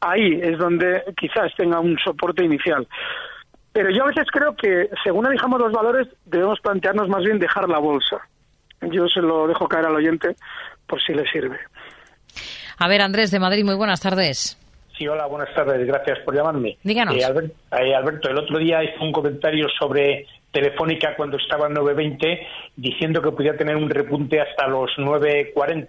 Ahí 0.00 0.40
es 0.42 0.58
donde 0.58 1.02
quizás 1.16 1.54
tenga 1.56 1.80
un 1.80 1.98
soporte 1.98 2.44
inicial. 2.44 2.86
Pero 3.72 3.90
yo 3.90 4.04
a 4.04 4.08
veces 4.08 4.26
creo 4.32 4.56
que, 4.56 4.90
según 5.04 5.26
elijamos 5.26 5.60
los 5.60 5.72
valores, 5.72 6.08
debemos 6.24 6.58
plantearnos 6.60 7.08
más 7.08 7.22
bien 7.22 7.38
dejar 7.38 7.68
la 7.68 7.78
bolsa. 7.78 8.18
Yo 8.82 9.06
se 9.08 9.20
lo 9.20 9.46
dejo 9.46 9.68
caer 9.68 9.86
al 9.86 9.94
oyente 9.94 10.34
por 10.86 11.00
si 11.02 11.12
le 11.12 11.24
sirve. 11.30 11.58
A 12.78 12.88
ver, 12.88 13.02
Andrés 13.02 13.30
de 13.30 13.38
Madrid, 13.38 13.64
muy 13.64 13.76
buenas 13.76 14.00
tardes. 14.00 14.56
Sí, 14.96 15.06
hola, 15.06 15.26
buenas 15.26 15.54
tardes, 15.54 15.86
gracias 15.86 16.18
por 16.20 16.34
llamarme. 16.34 16.76
Díganos. 16.82 17.14
Eh, 17.14 17.20
eh, 17.20 17.94
Alberto, 17.94 18.28
el 18.28 18.38
otro 18.38 18.58
día 18.58 18.82
hice 18.82 18.98
un 19.00 19.12
comentario 19.12 19.66
sobre 19.78 20.26
Telefónica 20.50 21.14
cuando 21.16 21.36
estaba 21.36 21.68
en 21.68 21.74
9.20 21.74 22.46
diciendo 22.76 23.22
que 23.22 23.30
podía 23.30 23.56
tener 23.56 23.76
un 23.76 23.88
repunte 23.88 24.40
hasta 24.40 24.66
los 24.66 24.90
9.40. 24.98 25.86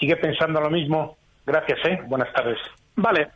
¿Sigue 0.00 0.16
pensando 0.16 0.60
lo 0.60 0.70
mismo? 0.70 1.17
Gracias, 1.48 1.78
¿eh? 1.86 1.98
Buenas 2.06 2.30
tardes. 2.34 2.58
Vale. 2.96 3.30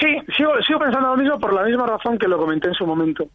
Sí, 0.00 0.18
sigo, 0.36 0.54
sigo 0.66 0.80
pensando 0.80 1.10
lo 1.10 1.16
mismo 1.16 1.38
por 1.38 1.52
la 1.52 1.62
misma 1.62 1.86
razón 1.86 2.18
que 2.18 2.26
lo 2.26 2.38
comenté 2.38 2.68
en 2.68 2.74
su 2.74 2.84
momento. 2.84 3.28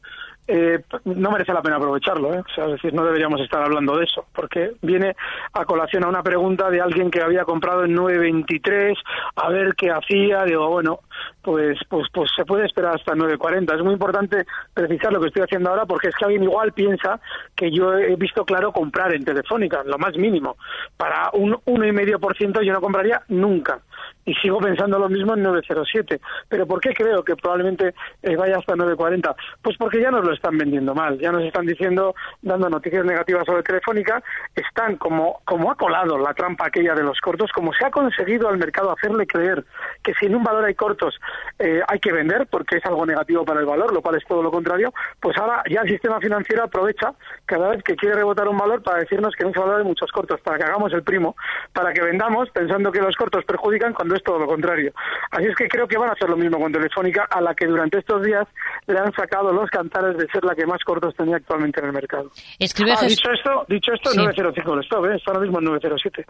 Eh, 0.49 0.81
no 1.05 1.31
merece 1.31 1.53
la 1.53 1.61
pena 1.61 1.75
aprovecharlo, 1.75 2.33
¿eh? 2.33 2.39
o 2.39 2.55
sea, 2.55 2.65
es 2.65 2.71
decir, 2.71 2.93
no 2.93 3.03
deberíamos 3.03 3.41
estar 3.41 3.61
hablando 3.61 3.97
de 3.97 4.05
eso, 4.05 4.25
porque 4.33 4.71
viene 4.81 5.13
a 5.51 5.65
colación 5.65 6.05
a 6.05 6.07
una 6.07 6.23
pregunta 6.23 6.69
de 6.69 6.79
alguien 6.79 7.11
que 7.11 7.21
había 7.21 7.43
comprado 7.43 7.83
en 7.83 7.95
9.23, 7.95 8.95
a 9.35 9.49
ver 9.49 9.75
qué 9.75 9.91
hacía, 9.91 10.45
digo, 10.45 10.69
bueno, 10.69 11.01
pues, 11.41 11.77
pues, 11.89 12.07
pues 12.13 12.31
se 12.33 12.45
puede 12.45 12.65
esperar 12.65 12.95
hasta 12.95 13.13
9.40. 13.13 13.75
Es 13.75 13.83
muy 13.83 13.93
importante 13.93 14.45
precisar 14.73 15.11
lo 15.11 15.19
que 15.19 15.27
estoy 15.27 15.43
haciendo 15.43 15.69
ahora, 15.69 15.85
porque 15.85 16.07
es 16.07 16.15
que 16.15 16.25
alguien 16.25 16.43
igual 16.43 16.71
piensa 16.71 17.19
que 17.53 17.69
yo 17.69 17.93
he 17.93 18.15
visto 18.15 18.45
claro 18.45 18.71
comprar 18.71 19.13
en 19.13 19.25
Telefónica, 19.25 19.83
lo 19.85 19.97
más 19.97 20.15
mínimo. 20.17 20.55
Para 20.95 21.29
un 21.33 21.55
1,5% 21.65 22.63
yo 22.63 22.73
no 22.73 22.81
compraría 22.81 23.21
nunca 23.27 23.79
y 24.27 24.33
sigo 24.35 24.59
pensando 24.59 24.99
lo 24.99 25.07
mismo 25.07 25.35
en 25.35 25.41
907. 25.41 26.19
Pero 26.49 26.67
¿por 26.67 26.81
qué 26.81 26.93
creo 26.93 27.23
que 27.23 27.35
probablemente 27.37 27.95
eh, 28.21 28.35
vaya 28.35 28.57
hasta 28.57 28.75
940? 28.75 29.35
Pues 29.61 29.77
porque 29.77 30.01
ya 30.01 30.11
nos 30.11 30.25
lo 30.25 30.33
están 30.33 30.57
vendiendo 30.57 30.93
mal, 30.93 31.17
ya 31.17 31.31
nos 31.31 31.43
están 31.43 31.65
diciendo, 31.65 32.13
dando 32.41 32.69
noticias 32.69 33.05
negativas 33.05 33.45
sobre 33.45 33.63
Telefónica, 33.63 34.21
están 34.53 34.97
como, 34.97 35.39
como 35.45 35.71
ha 35.71 35.75
colado 35.75 36.17
la 36.17 36.33
trampa 36.33 36.67
aquella 36.67 36.93
de 36.93 37.03
los 37.03 37.19
cortos, 37.21 37.49
como 37.53 37.71
se 37.73 37.85
ha 37.85 37.89
conseguido 37.89 38.49
al 38.49 38.57
mercado 38.57 38.91
hacerle 38.91 39.25
creer 39.25 39.63
que 40.03 40.13
si 40.15 40.25
en 40.25 40.35
un 40.35 40.43
valor 40.43 40.65
hay 40.65 40.75
cortos 40.75 41.17
eh, 41.59 41.81
hay 41.87 41.99
que 41.99 42.11
vender 42.11 42.47
porque 42.47 42.77
es 42.77 42.85
algo 42.85 43.05
negativo 43.05 43.45
para 43.45 43.61
el 43.61 43.65
valor, 43.65 43.93
lo 43.93 44.01
cual 44.01 44.17
es 44.17 44.25
todo 44.27 44.43
lo 44.43 44.51
contrario, 44.51 44.93
pues 45.21 45.37
ahora 45.37 45.63
ya 45.69 45.81
el 45.81 45.89
sistema 45.89 46.19
financiero 46.19 46.65
aprovecha 46.65 47.13
cada 47.45 47.69
vez 47.69 47.81
que 47.81 47.95
quiere 47.95 48.15
rebotar 48.15 48.49
un 48.49 48.57
valor 48.57 48.83
para 48.83 48.99
decirnos 48.99 49.33
que 49.35 49.43
en 49.43 49.51
ese 49.51 49.59
valor 49.59 49.79
hay 49.79 49.85
muchos 49.85 50.11
cortos, 50.11 50.41
para 50.41 50.57
que 50.57 50.65
hagamos 50.65 50.91
el 50.91 51.03
primo, 51.03 51.37
para 51.71 51.93
que 51.93 52.01
vendamos 52.01 52.49
pensando 52.49 52.91
que 52.91 52.99
los 52.99 53.15
cortos 53.15 53.45
perjudican 53.45 53.93
cuando 53.93 54.16
es 54.17 54.23
todo 54.23 54.39
lo 54.39 54.47
contrario. 54.47 54.91
Así 55.31 55.45
es 55.45 55.55
que 55.55 55.67
creo 55.67 55.87
que 55.87 55.97
van 55.97 56.09
a 56.09 56.13
hacer 56.13 56.29
lo 56.29 56.37
mismo 56.37 56.59
con 56.59 56.71
Telefónica, 56.71 57.27
a 57.29 57.41
la 57.41 57.53
que 57.53 57.65
durante 57.65 57.99
estos 57.99 58.23
días 58.23 58.47
le 58.87 58.99
han 58.99 59.11
sacado 59.13 59.51
los 59.51 59.69
cantares 59.69 60.17
de 60.17 60.27
ser 60.27 60.43
la 60.43 60.55
que 60.55 60.65
más 60.65 60.83
cortos 60.83 61.15
tenía 61.15 61.37
actualmente 61.37 61.79
en 61.79 61.87
el 61.87 61.93
mercado. 61.93 62.31
Escribe 62.59 62.93
ah, 62.93 63.05
dicho 63.05 63.31
esto, 63.31 63.65
dicho 63.67 63.93
esto, 63.93 64.11
905 64.13 64.73
el 64.73 64.79
stop, 64.81 65.05
¿eh? 65.05 65.15
está 65.15 65.31
ahora 65.31 65.41
mismo 65.41 65.59
en 65.59 65.65
907. 65.65 66.25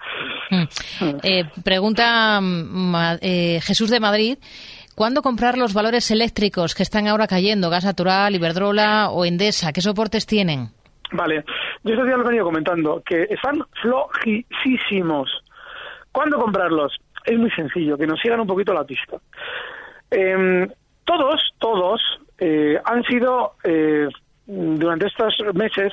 Mm. 0.51 0.63
Eh, 1.23 1.43
pregunta 1.63 2.39
mm, 2.41 2.95
eh, 3.21 3.59
Jesús 3.61 3.89
de 3.89 3.99
Madrid. 3.99 4.37
¿Cuándo 4.95 5.21
comprar 5.21 5.59
los 5.59 5.75
valores 5.75 6.09
eléctricos 6.09 6.73
que 6.73 6.81
están 6.81 7.07
ahora 7.07 7.27
cayendo? 7.27 7.69
Gas 7.69 7.85
natural, 7.85 8.33
Iberdrola 8.33 9.09
o 9.11 9.25
Endesa. 9.25 9.71
¿Qué 9.71 9.79
soportes 9.81 10.25
tienen? 10.25 10.69
Vale, 11.11 11.45
yo 11.83 11.93
estos 11.93 12.05
días 12.05 12.17
lo 12.17 12.23
he 12.23 12.27
venido 12.27 12.45
comentando, 12.45 13.01
que 13.05 13.27
están 13.29 13.63
flojísimos. 13.81 15.29
¿Cuándo 16.11 16.39
comprarlos? 16.39 16.97
Es 17.27 17.37
muy 17.37 17.51
sencillo, 17.51 17.97
que 17.97 18.07
nos 18.07 18.19
sigan 18.19 18.39
un 18.39 18.47
poquito 18.47 18.73
la 18.73 18.85
pista. 18.85 19.17
Em, 20.09 20.67
todos, 21.03 21.53
todos 21.59 22.01
eh, 22.39 22.79
han 22.83 23.03
sido 23.03 23.55
eh, 23.63 24.07
durante 24.45 25.07
estos 25.07 25.35
meses 25.53 25.91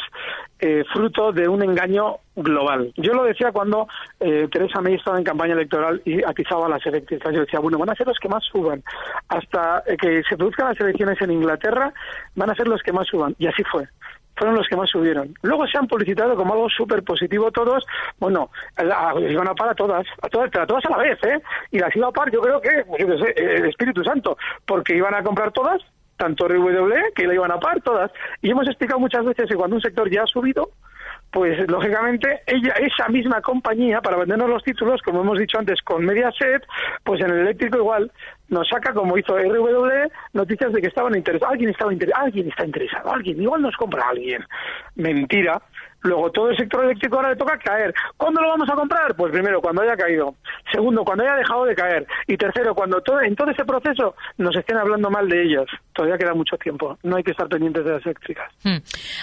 eh, 0.60 0.84
fruto 0.92 1.32
de 1.32 1.48
un 1.48 1.62
engaño 1.62 2.18
global. 2.36 2.92
Yo 2.96 3.12
lo 3.12 3.24
decía 3.24 3.50
cuando 3.50 3.88
Teresa 4.18 4.80
May 4.80 4.94
estaba 4.94 5.18
en 5.18 5.24
campaña 5.24 5.54
electoral 5.54 6.00
y 6.04 6.22
atizaba 6.22 6.68
las 6.68 6.86
eléctricas. 6.86 7.34
Yo 7.34 7.40
decía, 7.40 7.58
bueno, 7.58 7.78
van 7.78 7.90
a 7.90 7.94
ser 7.96 8.06
los 8.06 8.18
que 8.18 8.28
más 8.28 8.44
suban. 8.44 8.82
Hasta 9.28 9.82
que 10.00 10.22
se 10.28 10.36
produzcan 10.36 10.68
las 10.68 10.80
elecciones 10.80 11.20
en 11.20 11.32
Inglaterra, 11.32 11.92
van 12.36 12.50
a 12.50 12.54
ser 12.54 12.68
los 12.68 12.82
que 12.82 12.92
más 12.92 13.08
suban. 13.08 13.34
Y 13.38 13.48
así 13.48 13.62
fue 13.64 13.88
fueron 14.36 14.56
los 14.56 14.66
que 14.68 14.76
más 14.76 14.90
subieron. 14.90 15.34
Luego 15.42 15.66
se 15.66 15.78
han 15.78 15.86
publicitado 15.86 16.36
como 16.36 16.54
algo 16.54 16.68
súper 16.68 17.02
positivo 17.02 17.50
todos. 17.50 17.84
Bueno, 18.18 18.50
iban 19.28 19.48
a 19.48 19.54
par 19.54 19.70
a 19.70 19.74
todas, 19.74 20.06
a 20.22 20.28
todas, 20.28 20.54
a 20.54 20.66
todas 20.66 20.84
a 20.84 20.90
la 20.90 20.98
vez, 20.98 21.18
¿eh? 21.24 21.40
Y 21.70 21.78
las 21.78 21.94
iba 21.94 22.08
a 22.08 22.12
par, 22.12 22.30
yo 22.30 22.40
creo 22.40 22.60
que, 22.60 22.84
pues 22.86 23.06
yo 23.06 23.18
sé, 23.18 23.34
el 23.36 23.66
Espíritu 23.66 24.02
Santo, 24.04 24.36
porque 24.66 24.96
iban 24.96 25.14
a 25.14 25.22
comprar 25.22 25.52
todas, 25.52 25.80
tanto 26.16 26.48
RW 26.48 27.12
que 27.14 27.26
la 27.26 27.34
iban 27.34 27.52
a 27.52 27.58
par 27.58 27.80
todas. 27.82 28.10
Y 28.42 28.50
hemos 28.50 28.66
explicado 28.66 29.00
muchas 29.00 29.24
veces 29.24 29.48
que 29.48 29.56
cuando 29.56 29.76
un 29.76 29.82
sector 29.82 30.10
ya 30.10 30.22
ha 30.22 30.26
subido, 30.26 30.70
pues 31.34 31.68
lógicamente 31.68 32.42
ella, 32.46 32.74
esa 32.74 33.08
misma 33.08 33.40
compañía, 33.40 34.00
para 34.00 34.16
vendernos 34.16 34.48
los 34.48 34.62
títulos, 34.62 35.02
como 35.02 35.22
hemos 35.22 35.38
dicho 35.38 35.58
antes, 35.58 35.82
con 35.82 36.04
Mediaset, 36.04 36.64
pues 37.02 37.20
en 37.20 37.30
el 37.30 37.40
eléctrico 37.40 37.78
igual 37.78 38.12
nos 38.48 38.68
saca, 38.68 38.92
como 38.92 39.16
hizo 39.18 39.38
RW, 39.38 40.08
noticias 40.32 40.72
de 40.72 40.80
que 40.80 40.88
estaban 40.88 41.16
interesados. 41.16 41.52
Alguien 41.52 41.70
estaba 41.70 41.92
interesado, 41.92 42.24
alguien 42.24 42.48
está 42.48 42.64
interesado, 42.64 43.12
alguien, 43.12 43.40
igual 43.40 43.62
nos 43.62 43.76
compra 43.76 44.08
alguien. 44.08 44.44
Mentira, 44.96 45.60
Luego, 46.04 46.30
todo 46.30 46.50
el 46.50 46.56
sector 46.56 46.84
eléctrico 46.84 47.16
ahora 47.16 47.30
le 47.30 47.36
toca 47.36 47.58
caer. 47.58 47.94
¿Cuándo 48.18 48.42
lo 48.42 48.48
vamos 48.48 48.68
a 48.70 48.74
comprar? 48.74 49.16
Pues 49.16 49.32
primero, 49.32 49.62
cuando 49.62 49.80
haya 49.80 49.96
caído. 49.96 50.34
Segundo, 50.70 51.02
cuando 51.02 51.24
haya 51.24 51.36
dejado 51.36 51.64
de 51.64 51.74
caer. 51.74 52.06
Y 52.26 52.36
tercero, 52.36 52.74
cuando 52.74 53.00
todo, 53.00 53.22
en 53.22 53.34
todo 53.34 53.50
ese 53.50 53.64
proceso 53.64 54.14
nos 54.36 54.54
estén 54.54 54.76
hablando 54.76 55.08
mal 55.08 55.26
de 55.26 55.42
ellas. 55.42 55.64
Todavía 55.94 56.18
queda 56.18 56.34
mucho 56.34 56.58
tiempo. 56.58 56.98
No 57.02 57.16
hay 57.16 57.22
que 57.22 57.30
estar 57.30 57.48
pendientes 57.48 57.86
de 57.86 57.92
las 57.92 58.04
eléctricas. 58.04 58.52
Hmm. 58.62 58.76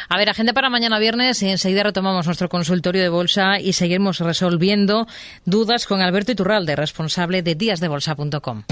A 0.09 0.17
ver, 0.17 0.29
agenda 0.29 0.53
para 0.53 0.71
mañana 0.71 0.97
viernes. 0.97 1.43
Y 1.43 1.49
enseguida 1.51 1.83
retomamos 1.83 2.25
nuestro 2.25 2.49
consultorio 2.49 3.03
de 3.03 3.09
bolsa 3.09 3.59
y 3.59 3.73
seguimos 3.73 4.19
resolviendo 4.19 5.05
dudas 5.45 5.85
con 5.85 6.01
Alberto 6.01 6.31
Iturralde, 6.31 6.75
responsable 6.75 7.43
de 7.43 7.53
díasdebolsa.com. 7.53 8.63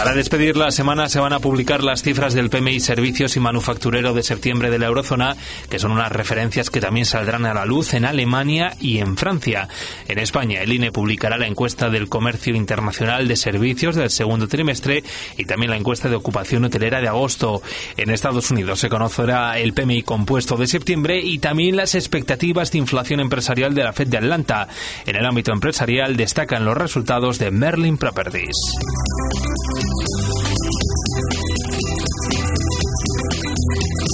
Para 0.05 0.17
despedir 0.17 0.55
la 0.55 0.69
semana 0.69 1.09
se 1.09 1.19
van 1.19 1.33
a 1.33 1.39
publicar 1.39 1.83
las 1.83 2.03
cifras 2.03 2.35
del 2.35 2.51
PMI 2.51 2.79
Servicios 2.79 3.35
y 3.37 3.39
Manufacturero 3.39 4.13
de 4.13 4.21
septiembre 4.21 4.69
de 4.69 4.77
la 4.77 4.85
eurozona, 4.85 5.35
que 5.67 5.79
son 5.79 5.91
unas 5.91 6.11
referencias 6.11 6.69
que 6.69 6.79
también 6.79 7.07
saldrán 7.07 7.47
a 7.47 7.55
la 7.55 7.65
luz 7.65 7.95
en 7.95 8.05
Alemania 8.05 8.75
y 8.79 8.99
en 8.99 9.17
Francia. 9.17 9.67
En 10.07 10.19
España, 10.19 10.61
el 10.61 10.71
INE 10.71 10.91
publicará 10.91 11.39
la 11.39 11.47
encuesta 11.47 11.89
del 11.89 12.07
comercio 12.07 12.53
internacional 12.53 13.27
de 13.27 13.35
servicios 13.35 13.95
del 13.95 14.11
segundo 14.11 14.47
trimestre 14.47 15.03
y 15.39 15.45
también 15.45 15.71
la 15.71 15.77
encuesta 15.77 16.07
de 16.07 16.17
ocupación 16.17 16.65
hotelera 16.65 17.01
de 17.01 17.07
agosto. 17.07 17.63
En 17.97 18.11
Estados 18.11 18.51
Unidos 18.51 18.81
se 18.81 18.89
conocerá 18.89 19.57
el 19.57 19.73
PMI 19.73 20.03
compuesto 20.03 20.55
de 20.55 20.67
septiembre 20.67 21.19
y 21.19 21.39
también 21.39 21.77
las 21.77 21.95
expectativas 21.95 22.71
de 22.71 22.77
inflación 22.77 23.21
empresarial 23.21 23.73
de 23.73 23.83
la 23.83 23.93
Fed 23.93 24.09
de 24.09 24.19
Atlanta. 24.19 24.67
En 25.07 25.15
el 25.15 25.25
ámbito 25.25 25.51
empresarial 25.51 26.15
destacan 26.15 26.63
los 26.63 26.77
resultados 26.77 27.39
de 27.39 27.49
Merlin 27.49 27.97
Properties. 27.97 28.55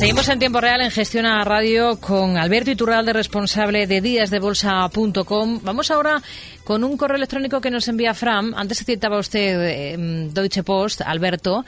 Seguimos 0.02 0.28
en 0.30 0.40
tiempo 0.40 0.60
real 0.60 0.82
en 0.82 0.90
Gestión 0.90 1.28
a 1.28 1.44
Radio 1.44 2.00
con 2.00 2.36
Alberto 2.36 2.72
Iturralde, 2.72 3.14
responsable 3.14 3.86
de 3.86 4.02
díasdebolsa.com. 4.02 5.60
Vamos 5.62 5.92
ahora 5.92 6.24
con 6.64 6.84
un 6.84 6.98
correo 6.98 7.18
electrónico 7.18 7.62
que 7.62 7.70
nos 7.70 7.88
envía 7.88 8.16
Fram. 8.16 8.54
Antes 8.56 8.80
se 8.80 8.86
citaba 8.86 9.20
usted 9.20 9.62
eh, 9.62 10.28
Deutsche 10.34 10.64
Post, 10.64 11.02
Alberto. 11.02 11.66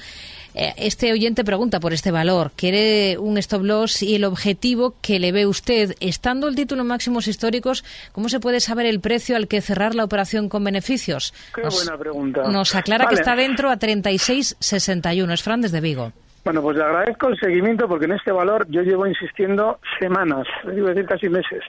Eh, 0.55 0.73
este 0.77 1.11
oyente 1.11 1.43
pregunta 1.43 1.79
por 1.79 1.93
este 1.93 2.11
valor. 2.11 2.51
Quiere 2.55 3.17
un 3.17 3.37
stop 3.37 3.63
loss 3.63 4.03
y 4.03 4.15
el 4.15 4.23
objetivo 4.23 4.95
que 5.01 5.19
le 5.19 5.31
ve 5.31 5.45
usted. 5.45 5.95
Estando 5.99 6.47
el 6.47 6.55
título 6.55 6.81
en 6.81 6.87
máximos 6.87 7.27
históricos, 7.27 7.83
¿cómo 8.11 8.29
se 8.29 8.39
puede 8.39 8.59
saber 8.59 8.85
el 8.85 8.99
precio 8.99 9.35
al 9.35 9.47
que 9.47 9.61
cerrar 9.61 9.95
la 9.95 10.03
operación 10.03 10.49
con 10.49 10.63
beneficios? 10.63 11.33
Qué 11.55 11.61
buena 11.61 11.97
pregunta. 11.97 12.43
Nos 12.49 12.75
aclara 12.75 13.07
que 13.07 13.15
está 13.15 13.35
dentro 13.35 13.69
a 13.69 13.77
36,61. 13.77 15.33
Es 15.33 15.43
Fran 15.43 15.61
desde 15.61 15.81
Vigo. 15.81 16.13
Bueno, 16.43 16.61
pues 16.61 16.75
le 16.75 16.83
agradezco 16.83 17.29
el 17.29 17.39
seguimiento 17.39 17.87
porque 17.87 18.03
en 18.05 18.11
este 18.11 18.31
valor 18.31 18.65
yo 18.67 18.81
llevo 18.81 19.07
insistiendo 19.07 19.79
semanas, 19.97 20.45
a 20.65 20.71
decir 20.71 21.05
casi 21.05 21.29
meses. 21.29 21.63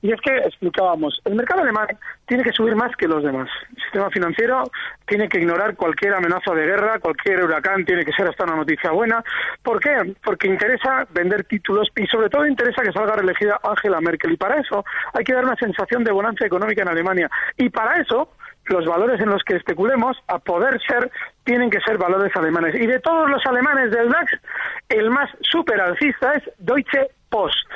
Y 0.00 0.12
es 0.12 0.20
que 0.22 0.34
explicábamos, 0.38 1.20
el 1.26 1.34
mercado 1.34 1.60
alemán 1.60 1.88
tiene 2.26 2.42
que 2.42 2.52
subir 2.52 2.74
más 2.74 2.96
que 2.96 3.06
los 3.06 3.22
demás. 3.22 3.50
El 3.76 3.82
sistema 3.82 4.08
financiero 4.10 4.64
tiene 5.06 5.28
que 5.28 5.40
ignorar 5.40 5.76
cualquier 5.76 6.14
amenaza 6.14 6.54
de 6.54 6.64
guerra, 6.64 6.98
cualquier 7.00 7.44
huracán 7.44 7.84
tiene 7.84 8.02
que 8.02 8.12
ser 8.12 8.26
hasta 8.26 8.44
una 8.44 8.56
noticia 8.56 8.92
buena. 8.92 9.22
¿Por 9.62 9.78
qué? 9.78 10.14
Porque 10.24 10.48
interesa 10.48 11.06
vender 11.12 11.44
títulos 11.44 11.88
y 11.94 12.06
sobre 12.06 12.30
todo 12.30 12.46
interesa 12.46 12.82
que 12.82 12.92
salga 12.92 13.16
reelegida 13.16 13.60
Angela 13.62 14.00
Merkel. 14.00 14.32
Y 14.32 14.36
para 14.38 14.58
eso 14.58 14.84
hay 15.12 15.24
que 15.24 15.34
dar 15.34 15.44
una 15.44 15.56
sensación 15.56 16.02
de 16.02 16.12
bonanza 16.12 16.46
económica 16.46 16.80
en 16.80 16.88
Alemania. 16.88 17.30
Y 17.58 17.68
para 17.68 18.00
eso 18.00 18.30
los 18.66 18.86
valores 18.86 19.20
en 19.20 19.30
los 19.30 19.42
que 19.42 19.56
especulemos, 19.56 20.16
a 20.28 20.38
poder 20.38 20.80
ser, 20.86 21.10
tienen 21.44 21.70
que 21.70 21.80
ser 21.80 21.98
valores 21.98 22.34
alemanes. 22.36 22.74
Y 22.74 22.86
de 22.86 23.00
todos 23.00 23.28
los 23.30 23.44
alemanes 23.46 23.90
del 23.90 24.08
DAX, 24.08 24.32
el 24.88 25.10
más 25.10 25.30
super 25.40 25.80
alcista 25.80 26.34
es 26.34 26.42
Deutsche 26.58 27.08
Post. 27.28 27.68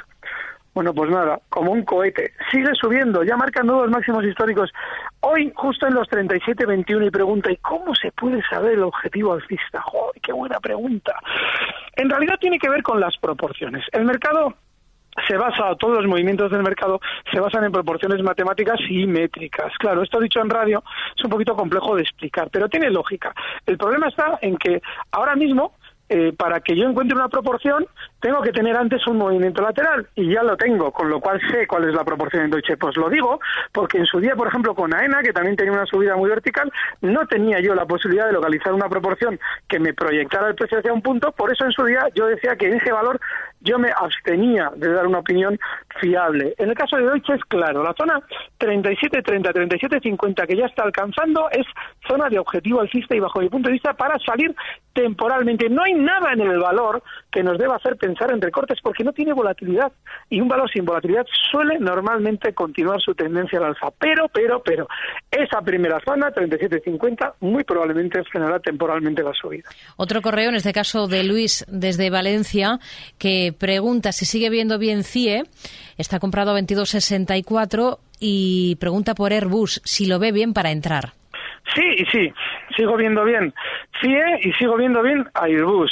Bueno, 0.74 0.94
pues 0.94 1.10
nada, 1.10 1.40
como 1.48 1.72
un 1.72 1.82
cohete. 1.82 2.34
Sigue 2.52 2.72
subiendo, 2.80 3.24
ya 3.24 3.36
marca 3.36 3.64
nuevos 3.64 3.90
máximos 3.90 4.24
históricos. 4.24 4.70
Hoy, 5.20 5.52
justo 5.56 5.88
en 5.88 5.94
los 5.94 6.08
37.21, 6.08 7.08
y 7.08 7.10
pregunta, 7.10 7.50
¿y 7.50 7.56
cómo 7.56 7.96
se 7.96 8.12
puede 8.12 8.40
saber 8.48 8.74
el 8.74 8.84
objetivo 8.84 9.32
alcista? 9.32 9.82
¡Joder, 9.82 10.20
qué 10.22 10.32
buena 10.32 10.60
pregunta! 10.60 11.14
En 11.96 12.08
realidad 12.08 12.36
tiene 12.40 12.60
que 12.60 12.68
ver 12.68 12.84
con 12.84 13.00
las 13.00 13.16
proporciones. 13.18 13.84
El 13.90 14.04
mercado 14.04 14.54
se 15.26 15.36
basa, 15.36 15.74
todos 15.76 15.98
los 15.98 16.06
movimientos 16.06 16.50
del 16.50 16.62
mercado 16.62 17.00
se 17.30 17.40
basan 17.40 17.64
en 17.64 17.72
proporciones 17.72 18.22
matemáticas 18.22 18.78
y 18.88 19.06
métricas. 19.06 19.72
Claro, 19.78 20.02
esto 20.02 20.20
dicho 20.20 20.40
en 20.40 20.50
radio 20.50 20.82
es 21.16 21.24
un 21.24 21.30
poquito 21.30 21.56
complejo 21.56 21.96
de 21.96 22.02
explicar, 22.02 22.48
pero 22.50 22.68
tiene 22.68 22.90
lógica. 22.90 23.34
El 23.66 23.78
problema 23.78 24.08
está 24.08 24.38
en 24.42 24.56
que 24.56 24.80
ahora 25.10 25.34
mismo 25.34 25.72
eh, 26.10 26.32
para 26.32 26.60
que 26.60 26.74
yo 26.74 26.88
encuentre 26.88 27.14
una 27.14 27.28
proporción, 27.28 27.86
tengo 28.20 28.40
que 28.40 28.50
tener 28.50 28.74
antes 28.74 29.06
un 29.06 29.18
movimiento 29.18 29.60
lateral 29.60 30.08
y 30.14 30.32
ya 30.32 30.42
lo 30.42 30.56
tengo, 30.56 30.90
con 30.90 31.10
lo 31.10 31.20
cual 31.20 31.38
sé 31.50 31.66
cuál 31.66 31.86
es 31.86 31.94
la 31.94 32.02
proporción 32.02 32.44
en 32.44 32.50
Deutsche 32.50 32.78
Post. 32.78 32.96
Lo 32.96 33.10
digo 33.10 33.38
porque 33.72 33.98
en 33.98 34.06
su 34.06 34.18
día, 34.18 34.34
por 34.34 34.48
ejemplo, 34.48 34.74
con 34.74 34.94
AENA, 34.94 35.22
que 35.22 35.34
también 35.34 35.56
tenía 35.56 35.72
una 35.72 35.84
subida 35.84 36.16
muy 36.16 36.30
vertical, 36.30 36.72
no 37.02 37.26
tenía 37.26 37.60
yo 37.60 37.74
la 37.74 37.84
posibilidad 37.84 38.26
de 38.26 38.32
localizar 38.32 38.72
una 38.72 38.88
proporción 38.88 39.38
que 39.68 39.78
me 39.78 39.92
proyectara 39.92 40.48
el 40.48 40.54
precio 40.54 40.78
hacia 40.78 40.94
un 40.94 41.02
punto, 41.02 41.32
por 41.32 41.52
eso 41.52 41.66
en 41.66 41.72
su 41.72 41.84
día 41.84 42.08
yo 42.14 42.26
decía 42.26 42.56
que 42.56 42.68
en 42.68 42.76
ese 42.76 42.90
valor 42.90 43.20
yo 43.60 43.78
me 43.78 43.90
abstenía 43.90 44.70
de 44.76 44.92
dar 44.92 45.06
una 45.06 45.18
opinión 45.18 45.58
fiable. 46.00 46.54
En 46.58 46.70
el 46.70 46.74
caso 46.74 46.96
de 46.96 47.04
Deutsche 47.04 47.34
es 47.34 47.44
claro, 47.44 47.82
la 47.82 47.94
zona 47.94 48.20
37-30, 48.58 49.52
37-50 49.52 50.46
que 50.46 50.56
ya 50.56 50.66
está 50.66 50.84
alcanzando 50.84 51.48
es 51.50 51.66
zona 52.06 52.28
de 52.28 52.38
objetivo 52.38 52.80
alcista 52.80 53.16
y 53.16 53.20
bajo 53.20 53.40
mi 53.40 53.48
punto 53.48 53.68
de 53.68 53.74
vista 53.74 53.92
para 53.94 54.18
salir 54.20 54.54
temporalmente. 54.92 55.68
No 55.68 55.82
hay 55.84 55.94
nada 55.94 56.32
en 56.32 56.40
el 56.40 56.58
valor 56.58 57.02
que 57.30 57.42
nos 57.42 57.58
deba 57.58 57.76
hacer 57.76 57.96
pensar 57.96 58.32
en 58.32 58.40
recortes 58.40 58.78
porque 58.82 59.04
no 59.04 59.12
tiene 59.12 59.32
volatilidad 59.32 59.92
y 60.28 60.40
un 60.40 60.48
valor 60.48 60.70
sin 60.70 60.84
volatilidad 60.84 61.26
suele 61.50 61.78
normalmente 61.78 62.52
continuar 62.52 63.00
su 63.00 63.14
tendencia 63.14 63.58
al 63.58 63.66
alza. 63.66 63.92
Pero, 63.98 64.28
pero, 64.28 64.62
pero, 64.62 64.88
esa 65.30 65.60
primera 65.62 66.00
zona, 66.04 66.32
37.50, 66.32 67.34
muy 67.40 67.64
probablemente 67.64 68.24
frenará 68.24 68.58
temporalmente 68.58 69.22
la 69.22 69.32
subida. 69.32 69.68
Otro 69.96 70.20
correo, 70.20 70.48
en 70.48 70.56
este 70.56 70.72
caso 70.72 71.06
de 71.06 71.22
Luis 71.22 71.64
desde 71.68 72.10
Valencia, 72.10 72.78
que 73.18 73.47
pregunta 73.52 74.12
si 74.12 74.24
sigue 74.24 74.50
viendo 74.50 74.78
bien 74.78 75.04
CIE. 75.04 75.44
Está 75.96 76.18
comprado 76.18 76.52
a 76.52 76.60
22.64 76.60 77.98
y 78.20 78.76
pregunta 78.76 79.14
por 79.14 79.32
Airbus 79.32 79.80
si 79.84 80.06
lo 80.06 80.18
ve 80.18 80.32
bien 80.32 80.52
para 80.52 80.70
entrar. 80.70 81.12
Sí, 81.74 81.84
y 81.98 82.04
sí, 82.06 82.32
sigo 82.76 82.96
viendo 82.96 83.24
bien 83.24 83.52
CIE 84.00 84.40
y 84.42 84.52
sigo 84.54 84.76
viendo 84.76 85.02
bien 85.02 85.26
Airbus. 85.34 85.90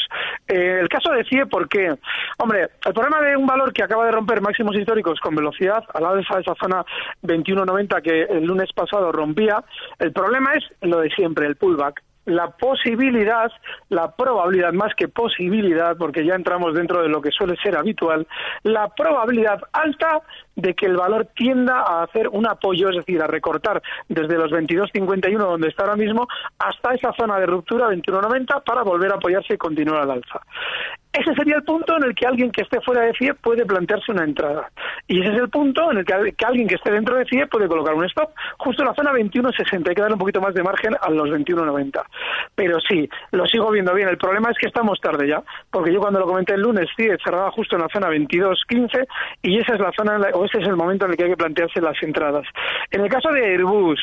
Eh, 0.48 0.78
el 0.80 0.88
caso 0.88 1.10
de 1.12 1.24
CIE, 1.24 1.46
¿por 1.46 1.68
qué? 1.68 1.94
Hombre, 2.38 2.68
el 2.84 2.94
problema 2.94 3.20
de 3.20 3.36
un 3.36 3.46
valor 3.46 3.72
que 3.72 3.82
acaba 3.82 4.06
de 4.06 4.12
romper 4.12 4.40
máximos 4.40 4.76
históricos 4.76 5.20
con 5.20 5.34
velocidad, 5.34 5.84
a 5.92 6.00
la 6.00 6.10
alza 6.10 6.36
de 6.36 6.42
esa 6.42 6.54
zona 6.54 6.84
21.90 7.22 8.02
que 8.02 8.22
el 8.22 8.44
lunes 8.44 8.72
pasado 8.72 9.12
rompía, 9.12 9.62
el 9.98 10.12
problema 10.12 10.54
es 10.54 10.64
lo 10.82 11.00
de 11.00 11.10
siempre, 11.10 11.46
el 11.46 11.56
pullback 11.56 12.02
la 12.26 12.50
posibilidad, 12.50 13.50
la 13.88 14.14
probabilidad 14.14 14.72
más 14.72 14.94
que 14.94 15.08
posibilidad, 15.08 15.96
porque 15.96 16.24
ya 16.24 16.34
entramos 16.34 16.74
dentro 16.74 17.02
de 17.02 17.08
lo 17.08 17.22
que 17.22 17.30
suele 17.30 17.56
ser 17.62 17.76
habitual, 17.76 18.26
la 18.62 18.88
probabilidad 18.88 19.60
alta 19.72 20.20
de 20.56 20.74
que 20.74 20.86
el 20.86 20.96
valor 20.96 21.28
tienda 21.36 21.80
a 21.80 22.02
hacer 22.02 22.28
un 22.28 22.46
apoyo, 22.46 22.88
es 22.88 22.96
decir, 22.96 23.22
a 23.22 23.26
recortar 23.26 23.82
desde 24.08 24.36
los 24.36 24.50
22.51 24.50 25.38
donde 25.38 25.68
está 25.68 25.84
ahora 25.84 25.96
mismo 25.96 26.26
hasta 26.58 26.94
esa 26.94 27.12
zona 27.12 27.38
de 27.38 27.46
ruptura 27.46 27.88
21.90 27.88 28.64
para 28.64 28.82
volver 28.82 29.12
a 29.12 29.16
apoyarse 29.16 29.54
y 29.54 29.58
continuar 29.58 30.02
al 30.02 30.10
alza. 30.10 30.40
Ese 31.18 31.34
sería 31.34 31.56
el 31.56 31.62
punto 31.62 31.96
en 31.96 32.04
el 32.04 32.14
que 32.14 32.26
alguien 32.26 32.50
que 32.50 32.60
esté 32.60 32.78
fuera 32.82 33.02
de 33.02 33.14
CIE 33.14 33.32
puede 33.32 33.64
plantearse 33.64 34.12
una 34.12 34.24
entrada. 34.24 34.70
Y 35.08 35.22
ese 35.22 35.32
es 35.32 35.38
el 35.38 35.48
punto 35.48 35.90
en 35.90 35.98
el 35.98 36.04
que, 36.04 36.12
alguien 36.44 36.68
que 36.68 36.74
esté 36.74 36.90
dentro 36.92 37.16
de 37.16 37.24
CIE 37.24 37.46
puede 37.46 37.68
colocar 37.68 37.94
un 37.94 38.04
stop 38.04 38.30
justo 38.58 38.82
en 38.82 38.88
la 38.88 38.94
zona 38.94 39.12
21.60. 39.12 39.88
Hay 39.88 39.94
que 39.94 40.02
darle 40.02 40.14
un 40.14 40.20
poquito 40.20 40.42
más 40.42 40.52
de 40.52 40.62
margen 40.62 40.94
a 41.00 41.08
los 41.08 41.30
21.90. 41.30 42.02
Pero 42.54 42.78
sí, 42.80 43.08
lo 43.30 43.46
sigo 43.46 43.70
viendo 43.70 43.94
bien. 43.94 44.08
El 44.08 44.18
problema 44.18 44.50
es 44.50 44.58
que 44.58 44.66
estamos 44.66 45.00
tarde 45.00 45.26
ya, 45.26 45.42
porque 45.70 45.90
yo 45.90 46.00
cuando 46.00 46.20
lo 46.20 46.26
comenté 46.26 46.52
el 46.52 46.60
lunes, 46.60 46.90
CIE 46.96 47.16
cerraba 47.24 47.50
justo 47.50 47.76
en 47.76 47.82
la 47.82 47.88
zona 47.88 48.10
22.15 48.10 49.06
y 49.40 49.58
esa 49.58 49.72
es 49.74 49.80
la 49.80 49.92
zona, 49.96 50.18
ese 50.46 50.58
es 50.58 50.68
el 50.68 50.76
momento 50.76 51.04
en 51.04 51.12
el 51.12 51.16
que 51.16 51.24
hay 51.24 51.30
que 51.30 51.36
plantearse 51.36 51.80
las 51.80 52.02
entradas. 52.02 52.46
En 52.90 53.02
el 53.02 53.08
caso 53.10 53.30
de 53.30 53.44
Airbus, 53.44 54.00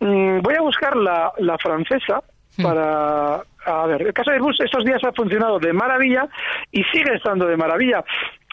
mmm, 0.00 0.40
voy 0.40 0.54
a 0.54 0.60
buscar 0.60 0.94
la, 0.96 1.32
la 1.38 1.56
francesa 1.58 2.22
para 2.62 3.42
a 3.66 3.86
ver, 3.86 4.00
el 4.00 4.14
caso 4.14 4.30
de 4.30 4.36
Airbus 4.36 4.60
estos 4.60 4.84
días 4.84 5.02
ha 5.04 5.12
funcionado 5.12 5.58
de 5.58 5.72
maravilla 5.72 6.28
y 6.70 6.84
sigue 6.84 7.14
estando 7.14 7.46
de 7.46 7.56
maravilla. 7.56 8.04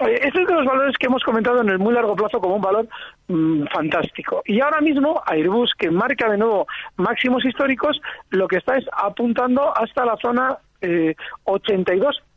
Eh, 0.05 0.19
Este 0.23 0.41
es 0.41 0.47
de 0.47 0.53
los 0.55 0.65
valores 0.65 0.97
que 0.97 1.05
hemos 1.05 1.23
comentado 1.23 1.61
en 1.61 1.69
el 1.69 1.77
muy 1.77 1.93
largo 1.93 2.15
plazo 2.15 2.39
como 2.41 2.55
un 2.55 2.61
valor 2.61 2.87
mmm, 3.27 3.65
fantástico. 3.67 4.41
Y 4.45 4.59
ahora 4.59 4.81
mismo 4.81 5.21
Airbus, 5.25 5.73
que 5.77 5.91
marca 5.91 6.29
de 6.29 6.37
nuevo 6.37 6.67
máximos 6.97 7.45
históricos, 7.45 8.01
lo 8.31 8.47
que 8.47 8.57
está 8.57 8.75
es 8.75 8.85
apuntando 8.91 9.71
hasta 9.77 10.03
la 10.03 10.17
zona 10.17 10.57
eh, 10.81 11.15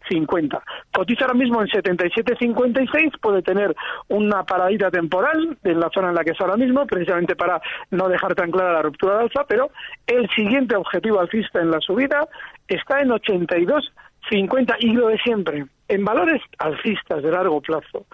82.50. 0.07 0.63
Cotiza 0.93 1.25
ahora 1.25 1.35
mismo 1.35 1.61
en 1.61 1.69
77.56, 1.69 3.21
puede 3.21 3.43
tener 3.43 3.75
una 4.09 4.45
paradita 4.45 4.91
temporal 4.91 5.57
en 5.63 5.81
la 5.81 5.91
zona 5.93 6.09
en 6.11 6.15
la 6.15 6.25
que 6.25 6.31
está 6.31 6.45
ahora 6.45 6.57
mismo, 6.57 6.87
precisamente 6.87 7.37
para 7.37 7.61
no 7.91 8.09
dejar 8.09 8.35
tan 8.35 8.51
clara 8.51 8.73
la 8.73 8.83
ruptura 8.83 9.17
de 9.17 9.23
alza, 9.25 9.45
pero 9.49 9.71
el 10.07 10.29
siguiente 10.31 10.77
objetivo 10.77 11.21
alcista 11.21 11.61
en 11.61 11.71
la 11.71 11.81
subida 11.81 12.27
está 12.69 13.01
en 13.01 13.11
82.50 13.11 14.77
y 14.81 14.93
lo 14.93 15.09
de 15.09 15.19
siempre. 15.19 15.67
En 15.89 16.05
valores 16.05 16.43
alcistas 16.59 17.23
de 17.23 17.31
largo 17.31 17.61
plazo 17.61 18.07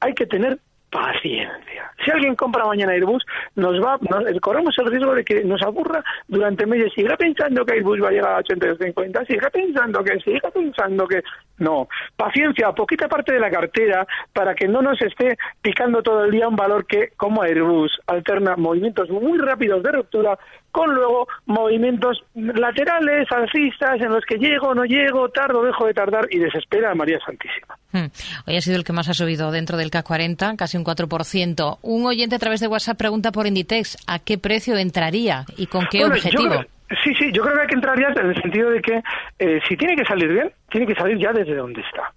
hay 0.00 0.14
que 0.14 0.26
tener 0.26 0.58
paciencia. 0.92 1.90
Si 2.04 2.10
alguien 2.10 2.36
compra 2.36 2.66
mañana 2.66 2.92
Airbus, 2.92 3.24
nos 3.56 3.82
va, 3.82 3.98
nos, 4.02 4.40
corremos 4.40 4.74
el 4.78 4.86
riesgo 4.86 5.14
de 5.14 5.24
que 5.24 5.42
nos 5.42 5.62
aburra 5.62 6.04
durante 6.28 6.66
meses. 6.66 6.92
Siga 6.94 7.16
pensando 7.16 7.64
que 7.64 7.72
Airbus 7.72 8.02
va 8.02 8.08
a 8.08 8.12
llegar 8.12 8.32
a 8.34 8.42
82.50, 8.42 9.26
siga 9.26 9.48
pensando 9.50 10.04
que, 10.04 10.20
siga 10.20 10.50
pensando 10.50 11.08
que... 11.08 11.22
No, 11.58 11.88
paciencia, 12.16 12.72
poquita 12.72 13.08
parte 13.08 13.32
de 13.32 13.40
la 13.40 13.50
cartera 13.50 14.06
para 14.32 14.54
que 14.54 14.68
no 14.68 14.82
nos 14.82 15.00
esté 15.00 15.36
picando 15.62 16.02
todo 16.02 16.24
el 16.24 16.30
día 16.30 16.48
un 16.48 16.56
valor 16.56 16.86
que, 16.86 17.10
como 17.16 17.42
Airbus, 17.42 17.98
alterna 18.06 18.56
movimientos 18.56 19.08
muy 19.08 19.38
rápidos 19.38 19.82
de 19.82 19.92
ruptura 19.92 20.38
con 20.72 20.94
luego 20.94 21.28
movimientos 21.46 22.24
laterales, 22.34 23.30
alcistas, 23.30 24.00
en 24.00 24.10
los 24.10 24.24
que 24.24 24.38
llego, 24.38 24.74
no 24.74 24.84
llego, 24.84 25.28
tardo, 25.30 25.62
dejo 25.62 25.86
de 25.86 25.94
tardar 25.94 26.26
y 26.30 26.38
desespera 26.38 26.90
a 26.90 26.94
María 26.94 27.18
Santísima. 27.24 27.78
Hmm. 27.92 28.06
Hoy 28.46 28.56
ha 28.56 28.60
sido 28.60 28.76
el 28.76 28.84
que 28.84 28.92
más 28.92 29.08
ha 29.08 29.14
subido 29.14 29.50
dentro 29.50 29.76
del 29.76 29.90
K40, 29.90 30.56
casi 30.56 30.76
un 30.76 30.84
4%. 30.84 31.78
Un 31.82 32.06
oyente 32.06 32.36
a 32.36 32.38
través 32.38 32.60
de 32.60 32.68
WhatsApp 32.68 32.98
pregunta 32.98 33.32
por 33.32 33.46
Inditex, 33.46 33.98
¿a 34.06 34.18
qué 34.18 34.38
precio 34.38 34.76
entraría 34.76 35.44
y 35.56 35.66
con 35.66 35.86
qué 35.90 35.98
bueno, 35.98 36.14
objetivo? 36.14 36.64
Sí, 37.02 37.14
sí, 37.18 37.32
yo 37.32 37.42
creo 37.42 37.54
que 37.54 37.62
hay 37.62 37.66
que 37.68 37.74
entrar 37.74 37.98
ya 37.98 38.08
en 38.20 38.30
el 38.30 38.42
sentido 38.42 38.70
de 38.70 38.82
que 38.82 39.02
eh, 39.38 39.60
si 39.68 39.76
tiene 39.76 39.96
que 39.96 40.04
salir 40.04 40.28
bien, 40.28 40.52
tiene 40.70 40.86
que 40.86 40.94
salir 40.94 41.18
ya 41.18 41.32
desde 41.32 41.54
donde 41.54 41.80
está. 41.80 42.12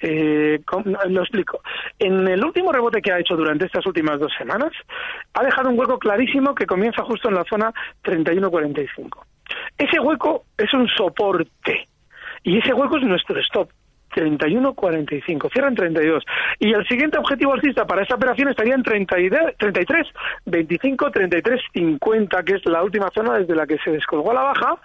Eh, 0.00 0.60
lo 1.08 1.20
explico. 1.22 1.60
En 1.98 2.26
el 2.28 2.44
último 2.44 2.72
rebote 2.72 3.00
que 3.00 3.12
ha 3.12 3.18
hecho 3.18 3.36
durante 3.36 3.66
estas 3.66 3.86
últimas 3.86 4.20
dos 4.20 4.32
semanas, 4.36 4.72
ha 5.34 5.42
dejado 5.42 5.70
un 5.70 5.78
hueco 5.78 5.98
clarísimo 5.98 6.54
que 6.54 6.66
comienza 6.66 7.02
justo 7.02 7.28
en 7.28 7.36
la 7.36 7.44
zona 7.44 7.72
31.45. 8.04 9.24
Ese 9.78 10.00
hueco 10.00 10.44
es 10.58 10.72
un 10.74 10.86
soporte 10.88 11.88
y 12.42 12.58
ese 12.58 12.74
hueco 12.74 12.98
es 12.98 13.04
nuestro 13.04 13.40
stop. 13.40 13.70
31,45. 14.16 15.52
Cierra 15.52 15.68
en 15.68 15.74
32. 15.74 16.24
Y 16.58 16.72
el 16.72 16.86
siguiente 16.86 17.18
objetivo 17.18 17.52
alcista 17.52 17.86
para 17.86 18.02
esta 18.02 18.14
operación 18.14 18.48
estaría 18.48 18.74
en 18.74 18.82
33, 18.82 20.06
25, 20.46 21.10
33, 21.10 21.60
50, 21.72 22.42
que 22.42 22.54
es 22.54 22.66
la 22.66 22.82
última 22.82 23.10
zona 23.14 23.38
desde 23.38 23.54
la 23.54 23.66
que 23.66 23.78
se 23.78 23.90
descolgó 23.90 24.30
a 24.30 24.34
la 24.34 24.42
baja. 24.42 24.76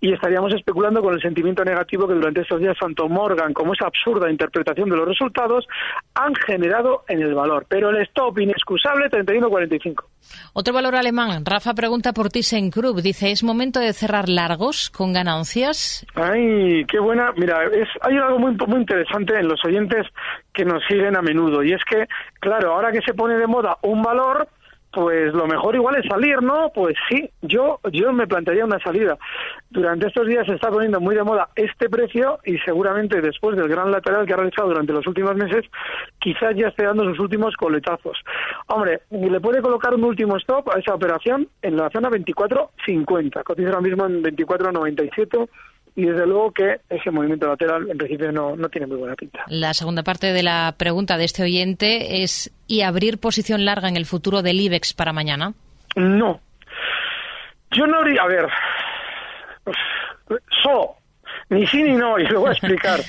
Y 0.00 0.12
estaríamos 0.12 0.54
especulando 0.54 1.00
con 1.00 1.14
el 1.14 1.22
sentimiento 1.22 1.64
negativo 1.64 2.08
que 2.08 2.14
durante 2.14 2.40
estos 2.42 2.60
días 2.60 2.76
tanto 2.78 3.08
Morgan 3.08 3.52
como 3.52 3.74
esa 3.74 3.86
absurda 3.86 4.30
interpretación 4.30 4.90
de 4.90 4.96
los 4.96 5.08
resultados 5.08 5.66
han 6.14 6.34
generado 6.34 7.04
en 7.08 7.22
el 7.22 7.34
valor. 7.34 7.66
Pero 7.68 7.90
el 7.90 8.02
stop 8.02 8.38
inexcusable 8.38 9.08
31,45. 9.10 10.11
Otro 10.52 10.74
valor 10.74 10.96
alemán. 10.96 11.44
Rafa 11.44 11.74
pregunta 11.74 12.12
por 12.12 12.28
ThyssenKrupp. 12.28 12.98
Dice, 12.98 13.30
¿es 13.30 13.42
momento 13.42 13.80
de 13.80 13.92
cerrar 13.92 14.28
largos 14.28 14.90
con 14.90 15.12
ganancias? 15.12 16.06
Ay, 16.14 16.84
qué 16.86 16.98
buena. 16.98 17.32
Mira, 17.36 17.64
es, 17.64 17.88
hay 18.00 18.16
algo 18.16 18.38
muy, 18.38 18.56
muy 18.66 18.80
interesante 18.80 19.38
en 19.38 19.48
los 19.48 19.64
oyentes 19.64 20.06
que 20.52 20.64
nos 20.64 20.82
siguen 20.88 21.16
a 21.16 21.22
menudo. 21.22 21.62
Y 21.62 21.72
es 21.72 21.82
que, 21.84 22.06
claro, 22.40 22.74
ahora 22.74 22.92
que 22.92 23.00
se 23.02 23.14
pone 23.14 23.34
de 23.34 23.46
moda 23.46 23.78
un 23.82 24.02
valor, 24.02 24.48
pues 24.92 25.32
lo 25.32 25.46
mejor 25.46 25.74
igual 25.74 25.96
es 25.96 26.06
salir, 26.06 26.42
¿no? 26.42 26.70
Pues 26.74 26.94
sí, 27.08 27.30
yo 27.40 27.80
yo 27.90 28.12
me 28.12 28.26
plantearía 28.26 28.64
una 28.64 28.78
salida. 28.80 29.16
Durante 29.70 30.06
estos 30.06 30.26
días 30.26 30.46
se 30.46 30.54
está 30.54 30.70
poniendo 30.70 31.00
muy 31.00 31.14
de 31.14 31.22
moda 31.22 31.48
este 31.56 31.88
precio 31.88 32.38
y 32.44 32.58
seguramente 32.58 33.20
después 33.20 33.56
del 33.56 33.68
gran 33.68 33.90
lateral 33.90 34.26
que 34.26 34.34
ha 34.34 34.36
realizado 34.36 34.68
durante 34.68 34.92
los 34.92 35.06
últimos 35.06 35.34
meses, 35.34 35.64
quizás 36.18 36.54
ya 36.56 36.68
esté 36.68 36.84
dando 36.84 37.04
sus 37.04 37.18
últimos 37.18 37.56
coletazos. 37.56 38.18
Hombre, 38.66 39.00
le 39.10 39.40
puede 39.40 39.62
colocar 39.62 39.94
un 39.94 40.04
último 40.04 40.36
stop 40.36 40.68
a 40.70 40.78
esa 40.78 40.94
operación 40.94 41.48
en 41.62 41.76
la 41.76 41.88
zona 41.90 42.10
24.50, 42.10 43.42
cotiza 43.44 43.68
ahora 43.70 43.80
mismo 43.80 44.06
en 44.06 44.22
24.97 44.22 45.48
y 45.94 46.06
desde 46.06 46.26
luego 46.26 46.52
que 46.52 46.80
ese 46.88 47.10
movimiento 47.10 47.46
lateral 47.46 47.90
en 47.90 47.98
principio 47.98 48.32
no, 48.32 48.56
no 48.56 48.68
tiene 48.68 48.86
muy 48.86 48.96
buena 48.96 49.14
pinta. 49.14 49.44
La 49.48 49.74
segunda 49.74 50.02
parte 50.02 50.32
de 50.32 50.42
la 50.42 50.74
pregunta 50.76 51.18
de 51.18 51.24
este 51.24 51.42
oyente 51.42 52.22
es 52.22 52.50
¿y 52.66 52.82
abrir 52.82 53.18
posición 53.18 53.64
larga 53.64 53.88
en 53.88 53.96
el 53.96 54.06
futuro 54.06 54.42
del 54.42 54.60
IBEX 54.60 54.94
para 54.94 55.12
mañana? 55.12 55.52
No. 55.96 56.40
Yo 57.72 57.86
no 57.86 57.98
habría... 57.98 58.22
A 58.22 58.26
ver... 58.26 58.46
So, 60.62 60.96
ni 61.52 61.66
sí 61.66 61.82
ni 61.82 61.92
no, 61.92 62.18
y 62.18 62.26
lo 62.26 62.40
voy 62.40 62.48
a 62.48 62.52
explicar. 62.52 63.00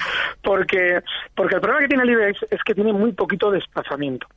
Porque, 0.42 1.00
porque 1.36 1.56
el 1.56 1.62
problema 1.62 1.82
que 1.82 1.88
tiene 1.88 2.04
el 2.04 2.10
IBEX 2.10 2.46
es 2.52 2.62
que 2.64 2.76
tiene 2.76 2.92
muy 2.92 3.14
poquito 3.14 3.50
desplazamiento. 3.50 4.28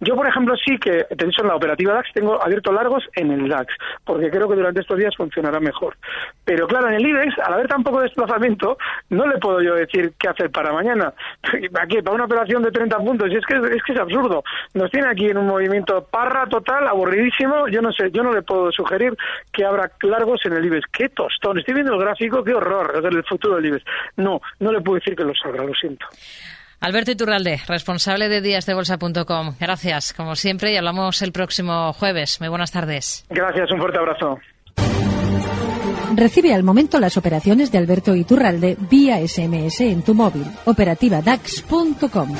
Yo, 0.00 0.16
por 0.16 0.26
ejemplo, 0.26 0.56
sí 0.56 0.76
que, 0.78 1.04
te 1.04 1.24
en 1.24 1.46
la 1.46 1.54
operativa 1.54 1.94
DAX 1.94 2.12
tengo 2.12 2.42
abierto 2.42 2.72
largos 2.72 3.08
en 3.14 3.30
el 3.30 3.48
DAX, 3.48 3.74
porque 4.04 4.30
creo 4.30 4.48
que 4.48 4.56
durante 4.56 4.80
estos 4.80 4.98
días 4.98 5.14
funcionará 5.16 5.60
mejor. 5.60 5.96
Pero 6.44 6.66
claro, 6.66 6.88
en 6.88 6.94
el 6.94 7.06
IBEX, 7.06 7.38
al 7.38 7.54
haber 7.54 7.68
tan 7.68 7.84
poco 7.84 8.00
desplazamiento, 8.00 8.76
no 9.10 9.26
le 9.26 9.38
puedo 9.38 9.62
yo 9.62 9.74
decir 9.74 10.12
qué 10.18 10.28
hacer 10.28 10.50
para 10.50 10.72
mañana. 10.72 11.12
Aquí, 11.80 12.02
para 12.02 12.16
una 12.16 12.24
operación 12.24 12.62
de 12.62 12.72
30 12.72 12.98
puntos, 12.98 13.30
y 13.30 13.36
es 13.36 13.46
que, 13.46 13.54
es 13.54 13.82
que 13.84 13.92
es 13.92 13.98
absurdo. 13.98 14.42
Nos 14.74 14.90
tiene 14.90 15.08
aquí 15.08 15.26
en 15.26 15.38
un 15.38 15.46
movimiento 15.46 16.06
parra 16.10 16.46
total, 16.46 16.88
aburridísimo. 16.88 17.68
Yo 17.68 17.80
no 17.80 17.92
sé, 17.92 18.10
yo 18.10 18.22
no 18.22 18.32
le 18.32 18.42
puedo 18.42 18.72
sugerir 18.72 19.16
que 19.52 19.64
abra 19.64 19.90
largos 20.02 20.44
en 20.46 20.54
el 20.54 20.64
IBEX. 20.64 20.86
¡Qué 20.92 21.08
tostón! 21.10 21.58
Estoy 21.58 21.74
viendo 21.74 21.94
el 21.94 22.00
gráfico, 22.00 22.42
qué 22.42 22.54
horror, 22.54 23.00
el 23.04 23.24
futuro 23.24 23.51
No, 24.16 24.40
no 24.60 24.72
le 24.72 24.80
puedo 24.80 24.96
decir 24.96 25.16
que 25.16 25.24
lo 25.24 25.32
salga, 25.34 25.64
lo 25.64 25.74
siento. 25.74 26.06
Alberto 26.80 27.12
Iturralde, 27.12 27.60
responsable 27.68 28.28
de 28.28 28.40
díasdebolsa.com. 28.40 29.54
Gracias, 29.60 30.12
como 30.12 30.34
siempre, 30.34 30.72
y 30.72 30.76
hablamos 30.76 31.22
el 31.22 31.30
próximo 31.30 31.92
jueves. 31.92 32.40
Muy 32.40 32.48
buenas 32.48 32.72
tardes. 32.72 33.24
Gracias, 33.30 33.70
un 33.70 33.78
fuerte 33.78 33.98
abrazo. 33.98 34.40
Recibe 36.14 36.52
al 36.52 36.62
momento 36.62 36.98
las 36.98 37.16
operaciones 37.16 37.72
de 37.72 37.78
Alberto 37.78 38.14
Iturralde 38.14 38.76
vía 38.90 39.16
SMS 39.26 39.80
en 39.80 40.02
tu 40.02 40.14
móvil. 40.14 40.44
Operativa 40.66 41.22
DAX.com. 41.22 42.34